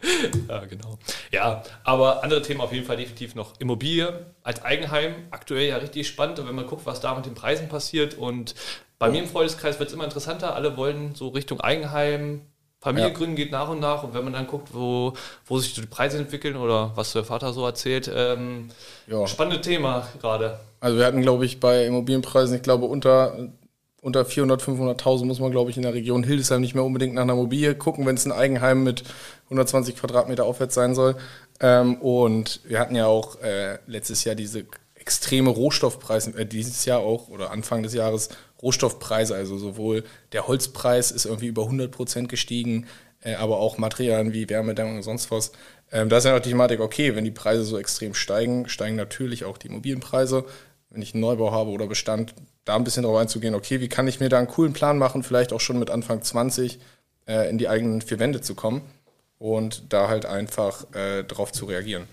ja, 0.48 0.64
genau. 0.66 0.98
Ja, 1.30 1.62
aber 1.84 2.22
andere 2.22 2.42
Themen 2.42 2.60
auf 2.60 2.72
jeden 2.72 2.86
Fall 2.86 2.96
definitiv 2.96 3.34
noch 3.34 3.58
Immobilie 3.60 4.26
als 4.42 4.62
Eigenheim. 4.62 5.14
Aktuell 5.30 5.68
ja 5.68 5.76
richtig 5.78 6.06
spannend. 6.06 6.38
Und 6.38 6.48
wenn 6.48 6.54
man 6.54 6.66
guckt, 6.66 6.86
was 6.86 7.00
da 7.00 7.14
mit 7.14 7.26
den 7.26 7.34
Preisen 7.34 7.68
passiert. 7.68 8.14
Und 8.14 8.54
bei 8.98 9.10
mir 9.10 9.22
im 9.22 9.28
Freundeskreis 9.28 9.78
wird 9.78 9.88
es 9.88 9.94
immer 9.94 10.04
interessanter. 10.04 10.54
Alle 10.54 10.76
wollen 10.76 11.14
so 11.14 11.28
Richtung 11.28 11.60
Eigenheim, 11.60 12.42
Familie 12.80 13.12
gründen 13.12 13.34
geht 13.34 13.50
nach 13.50 13.68
und 13.68 13.80
nach 13.80 14.04
und 14.04 14.14
wenn 14.14 14.22
man 14.22 14.32
dann 14.32 14.46
guckt, 14.46 14.68
wo, 14.72 15.12
wo 15.46 15.58
sich 15.58 15.74
die 15.74 15.82
Preise 15.82 16.18
entwickeln 16.18 16.56
oder 16.56 16.92
was 16.94 17.12
der 17.12 17.24
Vater 17.24 17.52
so 17.52 17.66
erzählt, 17.66 18.10
ähm, 18.14 18.68
ja. 19.08 19.26
spannendes 19.26 19.66
Thema 19.66 20.06
gerade. 20.20 20.60
Also 20.78 20.96
wir 20.96 21.04
hatten, 21.04 21.22
glaube 21.22 21.44
ich, 21.44 21.58
bei 21.58 21.86
Immobilienpreisen, 21.86 22.54
ich 22.54 22.62
glaube, 22.62 22.86
unter, 22.86 23.48
unter 24.00 24.24
400, 24.24 24.62
500.000 24.62 25.24
muss 25.24 25.40
man, 25.40 25.50
glaube 25.50 25.70
ich, 25.70 25.76
in 25.76 25.82
der 25.82 25.94
Region 25.94 26.22
Hildesheim 26.22 26.60
nicht 26.60 26.76
mehr 26.76 26.84
unbedingt 26.84 27.14
nach 27.14 27.22
einer 27.22 27.32
Immobilie 27.32 27.74
gucken, 27.74 28.06
wenn 28.06 28.14
es 28.14 28.26
ein 28.26 28.32
Eigenheim 28.32 28.84
mit 28.84 29.02
120 29.46 29.96
Quadratmeter 29.96 30.44
aufwärts 30.44 30.76
sein 30.76 30.94
soll. 30.94 31.16
Ähm, 31.58 31.96
und 31.96 32.60
wir 32.64 32.78
hatten 32.78 32.94
ja 32.94 33.06
auch 33.06 33.40
äh, 33.40 33.78
letztes 33.88 34.22
Jahr 34.22 34.36
diese 34.36 34.66
extreme 34.94 35.50
Rohstoffpreise, 35.50 36.38
äh, 36.38 36.46
dieses 36.46 36.84
Jahr 36.84 37.00
auch 37.00 37.28
oder 37.28 37.50
Anfang 37.50 37.82
des 37.82 37.94
Jahres 37.94 38.28
Rohstoffpreise, 38.62 39.34
also 39.34 39.56
sowohl 39.58 40.04
der 40.32 40.48
Holzpreis 40.48 41.10
ist 41.10 41.26
irgendwie 41.26 41.46
über 41.46 41.62
100 41.62 41.90
Prozent 41.90 42.28
gestiegen, 42.28 42.86
äh, 43.22 43.34
aber 43.34 43.58
auch 43.58 43.78
Materialien 43.78 44.32
wie 44.32 44.48
Wärmedämmung 44.48 44.96
und 44.96 45.02
sonst 45.02 45.30
was. 45.30 45.52
Ähm, 45.90 46.08
da 46.08 46.18
ist 46.18 46.24
ja 46.24 46.32
noch 46.34 46.40
die 46.40 46.50
Thematik, 46.50 46.80
okay, 46.80 47.14
wenn 47.16 47.24
die 47.24 47.30
Preise 47.30 47.64
so 47.64 47.78
extrem 47.78 48.14
steigen, 48.14 48.68
steigen 48.68 48.96
natürlich 48.96 49.44
auch 49.44 49.58
die 49.58 49.68
Immobilienpreise. 49.68 50.44
Wenn 50.90 51.02
ich 51.02 51.14
einen 51.14 51.20
Neubau 51.20 51.52
habe 51.52 51.70
oder 51.70 51.86
Bestand, 51.86 52.34
da 52.64 52.76
ein 52.76 52.84
bisschen 52.84 53.02
drauf 53.02 53.16
einzugehen, 53.16 53.54
okay, 53.54 53.80
wie 53.80 53.88
kann 53.88 54.08
ich 54.08 54.20
mir 54.20 54.28
da 54.28 54.38
einen 54.38 54.48
coolen 54.48 54.72
Plan 54.72 54.98
machen, 54.98 55.22
vielleicht 55.22 55.52
auch 55.52 55.60
schon 55.60 55.78
mit 55.78 55.90
Anfang 55.90 56.22
20 56.22 56.78
äh, 57.26 57.48
in 57.48 57.58
die 57.58 57.68
eigenen 57.68 58.00
vier 58.00 58.18
Wände 58.18 58.40
zu 58.40 58.54
kommen 58.54 58.82
und 59.38 59.92
da 59.92 60.08
halt 60.08 60.26
einfach 60.26 60.92
äh, 60.94 61.24
drauf 61.24 61.52
zu 61.52 61.66
reagieren. 61.66 62.04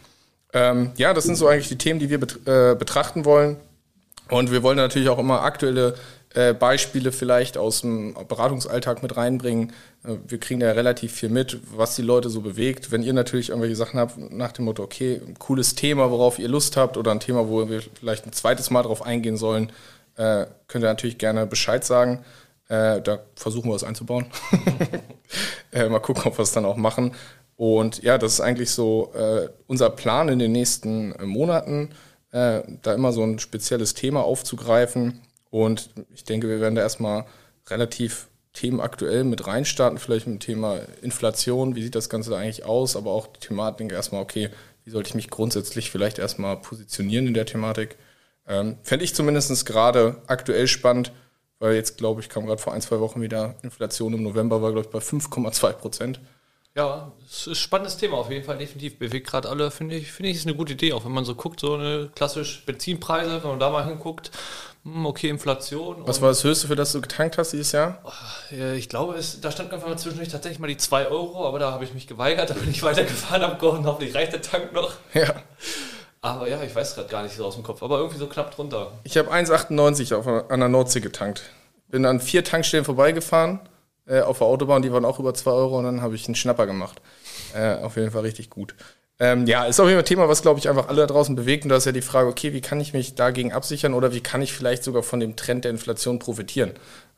Ähm, 0.53 0.91
ja, 0.95 1.13
das 1.13 1.25
sind 1.25 1.35
so 1.35 1.47
eigentlich 1.47 1.67
die 1.67 1.77
Themen, 1.77 1.99
die 1.99 2.09
wir 2.09 2.19
bet 2.19 2.47
äh, 2.47 2.75
betrachten 2.75 3.25
wollen. 3.25 3.57
Und 4.29 4.51
wir 4.51 4.63
wollen 4.63 4.77
natürlich 4.77 5.09
auch 5.09 5.19
immer 5.19 5.41
aktuelle 5.41 5.95
äh, 6.35 6.53
Beispiele 6.53 7.13
vielleicht 7.13 7.57
aus 7.57 7.79
dem 7.79 8.13
Beratungsalltag 8.27 9.01
mit 9.01 9.15
reinbringen. 9.15 9.71
Äh, 10.03 10.17
wir 10.27 10.37
kriegen 10.37 10.59
da 10.59 10.69
relativ 10.73 11.13
viel 11.13 11.29
mit, 11.29 11.59
was 11.73 11.95
die 11.95 12.01
Leute 12.01 12.29
so 12.29 12.41
bewegt. 12.41 12.91
Wenn 12.91 13.03
ihr 13.03 13.13
natürlich 13.13 13.49
irgendwelche 13.49 13.77
Sachen 13.77 13.97
habt 13.97 14.17
nach 14.17 14.51
dem 14.51 14.65
Motto, 14.65 14.83
okay, 14.83 15.21
cooles 15.39 15.75
Thema, 15.75 16.11
worauf 16.11 16.37
ihr 16.37 16.49
Lust 16.49 16.75
habt 16.75 16.97
oder 16.97 17.11
ein 17.11 17.21
Thema, 17.21 17.47
wo 17.47 17.69
wir 17.69 17.81
vielleicht 17.81 18.25
ein 18.25 18.33
zweites 18.33 18.69
Mal 18.69 18.83
drauf 18.83 19.01
eingehen 19.05 19.37
sollen, 19.37 19.71
äh, 20.17 20.45
könnt 20.67 20.83
ihr 20.83 20.89
natürlich 20.89 21.17
gerne 21.17 21.45
Bescheid 21.45 21.85
sagen. 21.85 22.23
Da 22.67 23.19
versuchen 23.35 23.69
wir 23.69 23.75
es 23.75 23.83
einzubauen. 23.83 24.25
mal 25.71 25.99
gucken, 25.99 26.23
ob 26.25 26.39
wir 26.39 26.41
es 26.41 26.51
dann 26.51 26.65
auch 26.65 26.77
machen. 26.77 27.13
Und 27.57 28.01
ja, 28.01 28.17
das 28.17 28.33
ist 28.33 28.41
eigentlich 28.41 28.71
so 28.71 29.13
unser 29.67 29.91
Plan 29.91 30.29
in 30.29 30.39
den 30.39 30.51
nächsten 30.51 31.13
Monaten, 31.23 31.91
da 32.31 32.71
immer 32.91 33.11
so 33.11 33.21
ein 33.21 33.37
spezielles 33.37 33.93
Thema 33.93 34.23
aufzugreifen 34.23 35.21
und 35.55 35.89
ich 36.13 36.25
denke, 36.25 36.49
wir 36.49 36.59
werden 36.59 36.75
da 36.75 36.81
erstmal 36.81 37.25
relativ 37.67 38.27
themenaktuell 38.51 39.23
mit 39.23 39.47
reinstarten, 39.47 39.99
vielleicht 39.99 40.27
mit 40.27 40.35
dem 40.35 40.39
Thema 40.41 40.81
Inflation, 41.01 41.77
wie 41.77 41.81
sieht 41.81 41.95
das 41.95 42.09
Ganze 42.09 42.29
da 42.29 42.37
eigentlich 42.37 42.65
aus, 42.65 42.97
aber 42.97 43.11
auch 43.11 43.27
die 43.27 43.39
Thematik 43.39 43.93
erstmal, 43.93 44.21
okay, 44.21 44.49
wie 44.83 44.89
sollte 44.89 45.07
ich 45.07 45.15
mich 45.15 45.29
grundsätzlich 45.29 45.91
vielleicht 45.91 46.19
erstmal 46.19 46.57
positionieren 46.57 47.27
in 47.27 47.33
der 47.33 47.45
Thematik. 47.45 47.95
Ähm, 48.45 48.79
Fände 48.83 49.05
ich 49.05 49.15
zumindest 49.15 49.65
gerade 49.65 50.21
aktuell 50.27 50.67
spannend, 50.67 51.13
weil 51.59 51.75
jetzt, 51.75 51.97
glaube 51.97 52.19
ich, 52.19 52.27
kam 52.27 52.45
gerade 52.45 52.61
vor 52.61 52.73
ein, 52.73 52.81
zwei 52.81 52.99
Wochen 52.99 53.21
wieder 53.21 53.55
Inflation 53.61 54.13
im 54.13 54.23
November, 54.23 54.61
war, 54.61 54.73
glaube 54.73 54.87
ich, 54.87 54.91
bei 54.91 54.99
5,2 54.99 55.71
Prozent. 55.71 56.19
Ja, 56.77 57.13
es 57.25 57.41
ist 57.41 57.47
ein 57.47 57.55
spannendes 57.55 57.95
Thema 57.95 58.17
auf 58.17 58.29
jeden 58.29 58.43
Fall, 58.43 58.57
definitiv. 58.57 58.99
Bewegt 58.99 59.27
gerade 59.27 59.47
alle, 59.47 59.71
finde 59.71 59.95
ich, 59.95 60.11
finde 60.11 60.31
ich, 60.31 60.37
ist 60.37 60.45
eine 60.45 60.57
gute 60.57 60.73
Idee, 60.73 60.91
auch 60.91 61.05
wenn 61.05 61.13
man 61.13 61.23
so 61.23 61.33
guckt, 61.33 61.61
so 61.61 61.75
eine 61.75 62.11
klassisch 62.13 62.65
Benzinpreise, 62.65 63.41
wenn 63.41 63.51
man 63.51 63.59
da 63.59 63.69
mal 63.69 63.85
hinguckt, 63.85 64.31
hm, 64.83 65.05
okay, 65.05 65.29
Inflation. 65.29 66.05
Was 66.05 66.21
war 66.21 66.29
das 66.29 66.43
Höchste, 66.43 66.67
für 66.67 66.75
das 66.75 66.91
du 66.91 66.99
getankt 66.99 67.37
hast 67.37 67.53
dieses 67.53 67.71
Jahr? 67.71 68.03
Ich 68.75 68.89
glaube, 68.89 69.15
es, 69.15 69.39
da 69.39 69.51
stand 69.51 69.71
einfach 69.71 69.87
mal 69.87 69.97
zwischendurch 69.97 70.27
tatsächlich 70.27 70.59
mal 70.59 70.67
die 70.67 70.75
2 70.75 71.07
Euro, 71.07 71.47
aber 71.47 71.59
da 71.59 71.71
habe 71.71 71.85
ich 71.85 71.93
mich 71.93 72.07
geweigert, 72.07 72.49
da 72.51 72.55
bin 72.55 72.69
ich 72.69 72.83
weitergefahren, 72.83 73.41
habe 73.41 73.55
geholfen, 73.55 73.85
hoffentlich 73.85 74.13
reicht 74.13 74.33
der 74.33 74.41
Tank 74.41 74.73
noch. 74.73 74.95
Ja. 75.13 75.33
Aber 76.19 76.49
ja, 76.49 76.61
ich 76.61 76.75
weiß 76.75 76.95
gerade 76.95 77.07
gar 77.07 77.23
nicht 77.23 77.37
so 77.37 77.45
aus 77.45 77.53
dem 77.53 77.63
Kopf, 77.63 77.83
aber 77.83 77.99
irgendwie 77.99 78.17
so 78.17 78.27
knapp 78.27 78.53
drunter. 78.53 78.91
Ich 79.05 79.15
habe 79.17 79.31
1,98 79.31 80.49
an 80.49 80.59
der 80.59 80.69
Nordsee 80.69 80.99
getankt. 80.99 81.43
Bin 81.87 82.05
an 82.05 82.19
vier 82.19 82.43
Tankstellen 82.43 82.83
vorbeigefahren 82.83 83.61
äh, 84.07 84.21
auf 84.21 84.39
der 84.39 84.47
Autobahn, 84.47 84.81
die 84.81 84.91
waren 84.91 85.05
auch 85.05 85.19
über 85.19 85.33
2 85.33 85.51
Euro 85.51 85.79
und 85.79 85.85
dann 85.85 86.01
habe 86.01 86.15
ich 86.15 86.25
einen 86.27 86.35
Schnapper 86.35 86.65
gemacht. 86.65 87.01
Äh, 87.53 87.75
auf 87.75 87.95
jeden 87.95 88.11
Fall 88.11 88.21
richtig 88.21 88.49
gut. 88.49 88.75
Ähm, 89.17 89.45
ja, 89.45 89.65
ist 89.65 89.79
auf 89.79 89.85
jeden 89.87 89.97
Fall 89.97 90.03
ein 90.03 90.07
Thema, 90.07 90.27
was, 90.27 90.41
glaube 90.41 90.59
ich, 90.59 90.67
einfach 90.67 90.89
alle 90.89 91.01
da 91.01 91.07
draußen 91.07 91.35
bewegt. 91.35 91.63
Und 91.63 91.69
da 91.69 91.77
ist 91.77 91.85
ja 91.85 91.93
die 91.93 92.01
Frage, 92.01 92.27
okay, 92.27 92.53
wie 92.53 92.61
kann 92.61 92.81
ich 92.81 92.93
mich 92.93 93.15
dagegen 93.15 93.53
absichern 93.53 93.93
oder 93.93 94.13
wie 94.13 94.19
kann 94.19 94.41
ich 94.41 94.51
vielleicht 94.51 94.83
sogar 94.83 95.03
von 95.03 95.19
dem 95.19 95.35
Trend 95.35 95.63
der 95.63 95.71
Inflation 95.71 96.19
profitieren? 96.19 96.71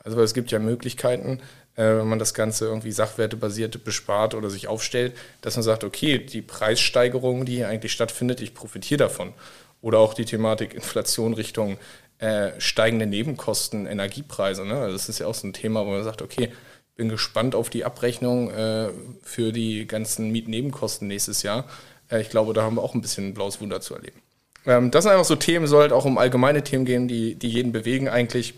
Also 0.04 0.22
es 0.22 0.34
gibt 0.34 0.52
ja 0.52 0.60
Möglichkeiten, 0.60 1.42
äh, 1.76 1.84
wenn 1.84 2.08
man 2.08 2.20
das 2.20 2.34
Ganze 2.36 2.66
irgendwie 2.66 2.92
sachwertebasiert 2.92 3.84
bespart 3.84 4.36
oder 4.36 4.50
sich 4.50 4.68
aufstellt, 4.68 5.14
dass 5.42 5.56
man 5.56 5.64
sagt, 5.64 5.84
okay, 5.84 6.20
die 6.20 6.42
Preissteigerung, 6.42 7.46
die 7.46 7.56
hier 7.56 7.68
eigentlich 7.68 7.94
stattfindet, 7.94 8.42
ich 8.42 8.54
profitiere 8.54 9.00
davon. 9.00 9.34
Oder 9.82 10.00
auch 10.00 10.14
die 10.14 10.26
Thematik 10.26 10.74
Inflation 10.76 11.34
Richtung 11.34 11.78
äh, 12.20 12.52
steigende 12.60 13.08
Nebenkosten, 13.08 13.88
Energiepreise. 13.88 14.66
Ne? 14.66 14.76
Also 14.76 14.94
das 14.94 15.10
ist 15.10 15.20
ja 15.20 15.28
auch 15.28 15.36
so 15.36 15.48
ein 15.48 15.54
Thema, 15.54 15.86
wo 15.86 15.92
man 15.92 16.04
sagt, 16.04 16.22
okay, 16.22 16.52
bin 16.98 17.10
gespannt 17.10 17.56
auf 17.56 17.70
die 17.70 17.86
Abrechnung 17.86 18.50
äh, 18.50 18.90
für 19.22 19.52
die 19.52 19.88
ganzen 19.88 20.32
Mietnebenkosten 20.32 21.08
nächstes 21.08 21.44
Jahr. 21.44 21.66
Äh, 22.12 22.22
ich 22.22 22.30
glaube, 22.30 22.54
da 22.54 22.64
haben 22.64 22.76
wir 22.76 22.84
auch 22.84 22.96
ein 22.96 23.02
bisschen 23.02 23.28
ein 23.28 23.34
blaues 23.34 23.62
Wunder 23.62 23.80
zu 23.80 23.94
erleben. 23.94 24.22
Ähm, 24.66 24.92
das 24.92 25.04
sind 25.04 25.14
einfach 25.14 25.26
so 25.26 25.36
Themen, 25.36 25.68
soll 25.68 25.82
halt 25.82 25.94
auch 25.94 26.06
um 26.06 26.18
allgemeine 26.18 26.64
Themen 26.64 26.86
gehen, 26.86 27.08
die, 27.08 27.36
die 27.36 27.50
jeden 27.50 27.72
bewegen 27.72 28.10
eigentlich. 28.10 28.56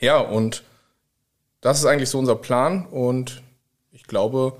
Ja, 0.00 0.18
und 0.18 0.64
das 1.60 1.78
ist 1.78 1.86
eigentlich 1.86 2.08
so 2.08 2.18
unser 2.18 2.36
Plan 2.36 2.86
und 2.86 3.42
ich 3.92 4.04
glaube, 4.04 4.56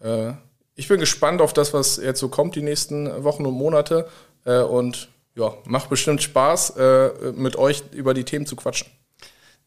äh, 0.00 0.32
ich 0.74 0.88
bin 0.88 1.00
gespannt 1.00 1.40
auf 1.42 1.52
das, 1.52 1.74
was 1.74 1.96
jetzt 1.96 2.20
so 2.20 2.28
kommt 2.28 2.54
die 2.54 2.62
nächsten 2.62 3.24
Wochen 3.24 3.44
und 3.44 3.54
Monate 3.54 4.08
äh, 4.44 4.60
und 4.60 5.08
ja, 5.34 5.54
macht 5.64 5.88
bestimmt 5.88 6.22
Spaß, 6.22 6.76
äh, 6.76 7.32
mit 7.34 7.56
euch 7.56 7.82
über 7.92 8.14
die 8.14 8.24
Themen 8.24 8.46
zu 8.46 8.56
quatschen. 8.56 8.90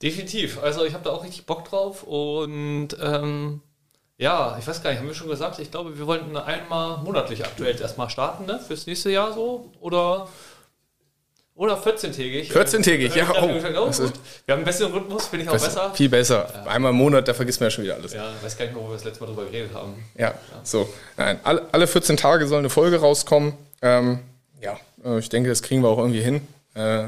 Definitiv. 0.01 0.61
Also 0.61 0.83
ich 0.85 0.93
habe 0.93 1.03
da 1.03 1.11
auch 1.11 1.23
richtig 1.23 1.45
Bock 1.45 1.65
drauf 1.69 2.03
und 2.03 2.89
ähm, 3.01 3.61
ja, 4.17 4.57
ich 4.59 4.67
weiß 4.67 4.81
gar 4.83 4.91
nicht, 4.91 4.99
haben 4.99 5.07
wir 5.07 5.13
schon 5.15 5.29
gesagt, 5.29 5.59
ich 5.59 5.71
glaube, 5.71 5.97
wir 5.97 6.07
wollten 6.07 6.35
einmal 6.37 6.97
monatlich 6.99 7.43
aktuell 7.45 7.79
erstmal 7.79 8.09
starten, 8.09 8.45
ne? 8.45 8.59
Fürs 8.65 8.87
nächste 8.87 9.09
Jahr 9.11 9.33
so? 9.33 9.71
Oder, 9.81 10.27
oder 11.55 11.75
Oder 11.75 11.77
14-tägig. 11.81 12.51
14-tägig, 12.51 13.15
ja. 13.15 13.29
Oh, 13.41 13.49
Oh, 13.49 13.85
das 13.87 13.99
gut. 13.99 14.07
ist- 14.11 14.19
Wir 14.45 14.53
haben 14.53 14.59
einen 14.59 14.65
besseren 14.65 14.91
Rhythmus, 14.93 15.27
finde 15.27 15.43
ich 15.45 15.49
auch 15.49 15.53
besser. 15.53 15.93
Viel 15.93 16.09
besser. 16.09 16.65
Einmal 16.67 16.91
im 16.91 16.97
Monat, 16.97 17.27
da 17.27 17.33
vergisst 17.33 17.59
man 17.61 17.67
ja 17.67 17.71
schon 17.71 17.83
wieder 17.85 17.95
alles. 17.95 18.13
Ja, 18.13 18.29
weiß 18.41 18.57
gar 18.57 18.65
nicht 18.65 18.75
mehr, 18.75 18.83
wo 18.83 18.89
wir 18.89 18.93
das 18.95 19.05
letzte 19.05 19.21
Mal 19.21 19.27
drüber 19.27 19.45
geredet 19.45 19.73
haben. 19.73 19.95
Ja, 20.17 20.33
so. 20.63 20.87
Nein, 21.17 21.39
alle, 21.43 21.63
alle 21.71 21.87
14 21.87 22.17
Tage 22.17 22.47
soll 22.47 22.59
eine 22.59 22.69
Folge 22.69 22.99
rauskommen. 22.99 23.53
Ähm, 23.81 24.19
ja, 24.61 24.77
äh, 25.05 25.19
ich 25.19 25.29
denke, 25.29 25.47
das 25.49 25.61
kriegen 25.61 25.81
wir 25.81 25.87
auch 25.89 25.97
irgendwie 25.97 26.21
hin, 26.21 26.45
äh, 26.73 27.05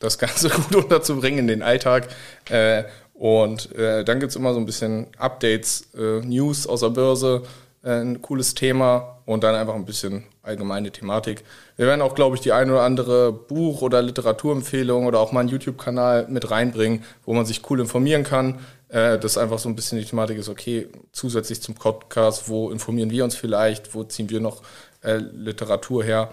das 0.00 0.18
Ganze 0.18 0.48
gut 0.70 0.74
unterzubringen 0.74 1.40
in 1.40 1.46
den 1.48 1.62
Alltag. 1.62 2.08
Äh, 2.50 2.84
und 3.14 3.74
äh, 3.74 4.04
dann 4.04 4.20
gibt's 4.20 4.36
immer 4.36 4.52
so 4.52 4.60
ein 4.60 4.66
bisschen 4.66 5.06
Updates, 5.16 5.88
äh, 5.94 6.20
News 6.20 6.66
aus 6.66 6.80
der 6.80 6.90
Börse, 6.90 7.42
äh, 7.82 8.00
ein 8.00 8.20
cooles 8.20 8.54
Thema 8.54 9.20
und 9.24 9.42
dann 9.42 9.54
einfach 9.54 9.74
ein 9.74 9.86
bisschen 9.86 10.24
allgemeine 10.42 10.90
Thematik. 10.90 11.42
Wir 11.76 11.86
werden 11.86 12.02
auch, 12.02 12.14
glaube 12.14 12.36
ich, 12.36 12.42
die 12.42 12.52
ein 12.52 12.70
oder 12.70 12.82
andere 12.82 13.32
Buch- 13.32 13.80
oder 13.80 14.02
Literaturempfehlung 14.02 15.06
oder 15.06 15.18
auch 15.18 15.32
mal 15.32 15.40
einen 15.40 15.48
YouTube-Kanal 15.48 16.26
mit 16.28 16.50
reinbringen, 16.50 17.04
wo 17.24 17.32
man 17.32 17.46
sich 17.46 17.68
cool 17.70 17.80
informieren 17.80 18.22
kann. 18.22 18.58
Äh, 18.88 19.18
das 19.18 19.38
einfach 19.38 19.58
so 19.58 19.68
ein 19.68 19.76
bisschen 19.76 19.98
die 19.98 20.04
Thematik 20.04 20.38
ist, 20.38 20.48
okay, 20.48 20.88
zusätzlich 21.12 21.62
zum 21.62 21.74
Podcast, 21.74 22.48
wo 22.48 22.70
informieren 22.70 23.10
wir 23.10 23.24
uns 23.24 23.34
vielleicht, 23.34 23.94
wo 23.94 24.04
ziehen 24.04 24.28
wir 24.28 24.40
noch 24.40 24.62
äh, 25.02 25.16
Literatur 25.16 26.04
her. 26.04 26.30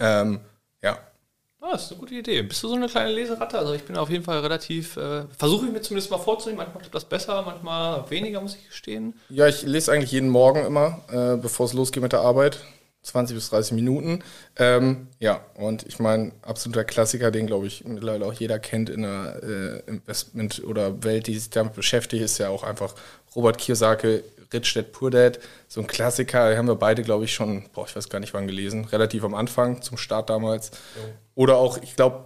Ähm, 0.00 0.40
ja, 0.82 0.98
Ah, 1.64 1.74
das 1.74 1.84
ist 1.84 1.92
eine 1.92 2.00
gute 2.00 2.14
Idee. 2.16 2.42
Bist 2.42 2.60
du 2.64 2.68
so 2.68 2.74
eine 2.74 2.88
kleine 2.88 3.12
Leseratte? 3.12 3.56
Also 3.56 3.72
ich 3.72 3.84
bin 3.84 3.96
auf 3.96 4.10
jeden 4.10 4.24
Fall 4.24 4.40
relativ, 4.40 4.96
äh, 4.96 5.26
versuche 5.38 5.66
ich 5.66 5.72
mir 5.72 5.80
zumindest 5.80 6.10
mal 6.10 6.18
vorzunehmen. 6.18 6.58
Manchmal 6.58 6.80
klappt 6.80 6.94
das 6.96 7.04
besser, 7.04 7.40
manchmal 7.42 8.10
weniger, 8.10 8.40
muss 8.40 8.56
ich 8.56 8.68
gestehen. 8.68 9.14
Ja, 9.28 9.46
ich 9.46 9.62
lese 9.62 9.92
eigentlich 9.92 10.10
jeden 10.10 10.28
Morgen 10.28 10.66
immer, 10.66 11.02
äh, 11.08 11.36
bevor 11.36 11.66
es 11.66 11.72
losgeht 11.72 12.02
mit 12.02 12.12
der 12.12 12.20
Arbeit. 12.20 12.58
20 13.02 13.36
bis 13.36 13.50
30 13.50 13.72
Minuten. 13.72 14.24
Ähm, 14.56 15.06
ja, 15.20 15.40
und 15.54 15.86
ich 15.86 16.00
meine, 16.00 16.32
absoluter 16.42 16.84
Klassiker, 16.84 17.30
den 17.30 17.46
glaube 17.46 17.68
ich 17.68 17.84
mittlerweile 17.84 18.26
auch 18.26 18.32
jeder 18.32 18.58
kennt 18.58 18.90
in 18.90 19.02
der 19.02 19.40
äh, 19.42 19.90
Investment- 19.90 20.64
oder 20.64 21.04
Welt, 21.04 21.28
die 21.28 21.38
sich 21.38 21.50
damit 21.50 21.74
beschäftigt, 21.74 22.24
ist 22.24 22.38
ja 22.38 22.48
auch 22.48 22.64
einfach 22.64 22.94
Robert 23.36 23.58
Kiyosaki, 23.58 24.22
Rich 24.52 24.74
Dad 24.74 24.92
Poor 24.92 25.10
Dad. 25.10 25.38
So 25.68 25.80
ein 25.80 25.86
Klassiker, 25.86 26.48
den 26.48 26.58
haben 26.58 26.68
wir 26.68 26.76
beide, 26.76 27.02
glaube 27.02 27.24
ich, 27.24 27.34
schon, 27.34 27.64
boah, 27.72 27.86
ich 27.86 27.96
weiß 27.96 28.08
gar 28.08 28.20
nicht 28.20 28.34
wann 28.34 28.46
gelesen, 28.46 28.84
relativ 28.86 29.24
am 29.24 29.34
Anfang, 29.34 29.82
zum 29.82 29.96
Start 29.96 30.30
damals. 30.30 30.70
Oder 31.34 31.56
auch, 31.56 31.78
ich 31.82 31.96
glaube, 31.96 32.24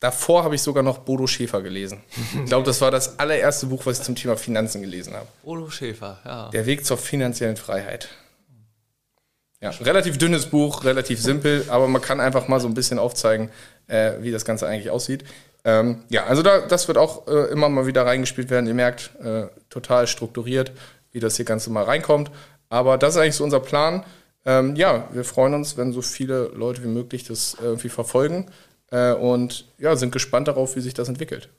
davor 0.00 0.44
habe 0.44 0.54
ich 0.54 0.62
sogar 0.62 0.82
noch 0.82 0.98
Bodo 0.98 1.26
Schäfer 1.26 1.62
gelesen. 1.62 2.02
Ich 2.42 2.46
glaube, 2.46 2.66
das 2.66 2.80
war 2.80 2.90
das 2.90 3.18
allererste 3.18 3.66
Buch, 3.66 3.86
was 3.86 3.98
ich 3.98 4.04
zum 4.04 4.16
Thema 4.16 4.36
Finanzen 4.36 4.80
gelesen 4.80 5.14
habe. 5.14 5.26
Olo 5.44 5.70
Schäfer, 5.70 6.18
ja. 6.24 6.48
Der 6.50 6.66
Weg 6.66 6.84
zur 6.84 6.96
finanziellen 6.96 7.56
Freiheit. 7.56 8.08
Ja, 9.62 9.70
relativ 9.70 10.16
dünnes 10.16 10.46
Buch, 10.46 10.84
relativ 10.84 11.20
simpel, 11.20 11.66
aber 11.68 11.86
man 11.86 12.00
kann 12.00 12.18
einfach 12.18 12.48
mal 12.48 12.60
so 12.60 12.66
ein 12.66 12.74
bisschen 12.74 12.98
aufzeigen, 12.98 13.50
äh, 13.88 14.12
wie 14.20 14.30
das 14.30 14.46
Ganze 14.46 14.66
eigentlich 14.66 14.90
aussieht. 14.90 15.24
Ähm, 15.64 16.04
ja, 16.08 16.24
also 16.24 16.42
da, 16.42 16.60
das 16.60 16.88
wird 16.88 16.96
auch 16.96 17.26
äh, 17.28 17.52
immer 17.52 17.68
mal 17.68 17.86
wieder 17.86 18.06
reingespielt 18.06 18.48
werden. 18.48 18.66
Ihr 18.66 18.74
merkt, 18.74 19.10
äh, 19.22 19.48
total 19.68 20.06
strukturiert, 20.06 20.72
wie 21.12 21.20
das 21.20 21.36
hier 21.36 21.44
Ganze 21.44 21.70
mal 21.70 21.84
reinkommt. 21.84 22.30
Aber 22.68 22.98
das 22.98 23.14
ist 23.14 23.20
eigentlich 23.20 23.36
so 23.36 23.44
unser 23.44 23.60
Plan. 23.60 24.04
Ähm, 24.44 24.76
ja, 24.76 25.08
wir 25.12 25.24
freuen 25.24 25.54
uns, 25.54 25.76
wenn 25.76 25.92
so 25.92 26.02
viele 26.02 26.48
Leute 26.54 26.82
wie 26.82 26.88
möglich 26.88 27.24
das 27.24 27.56
irgendwie 27.60 27.88
verfolgen 27.90 28.46
äh, 28.90 29.12
und 29.12 29.66
ja, 29.78 29.96
sind 29.96 30.12
gespannt 30.12 30.48
darauf, 30.48 30.76
wie 30.76 30.80
sich 30.80 30.94
das 30.94 31.08
entwickelt. 31.08 31.50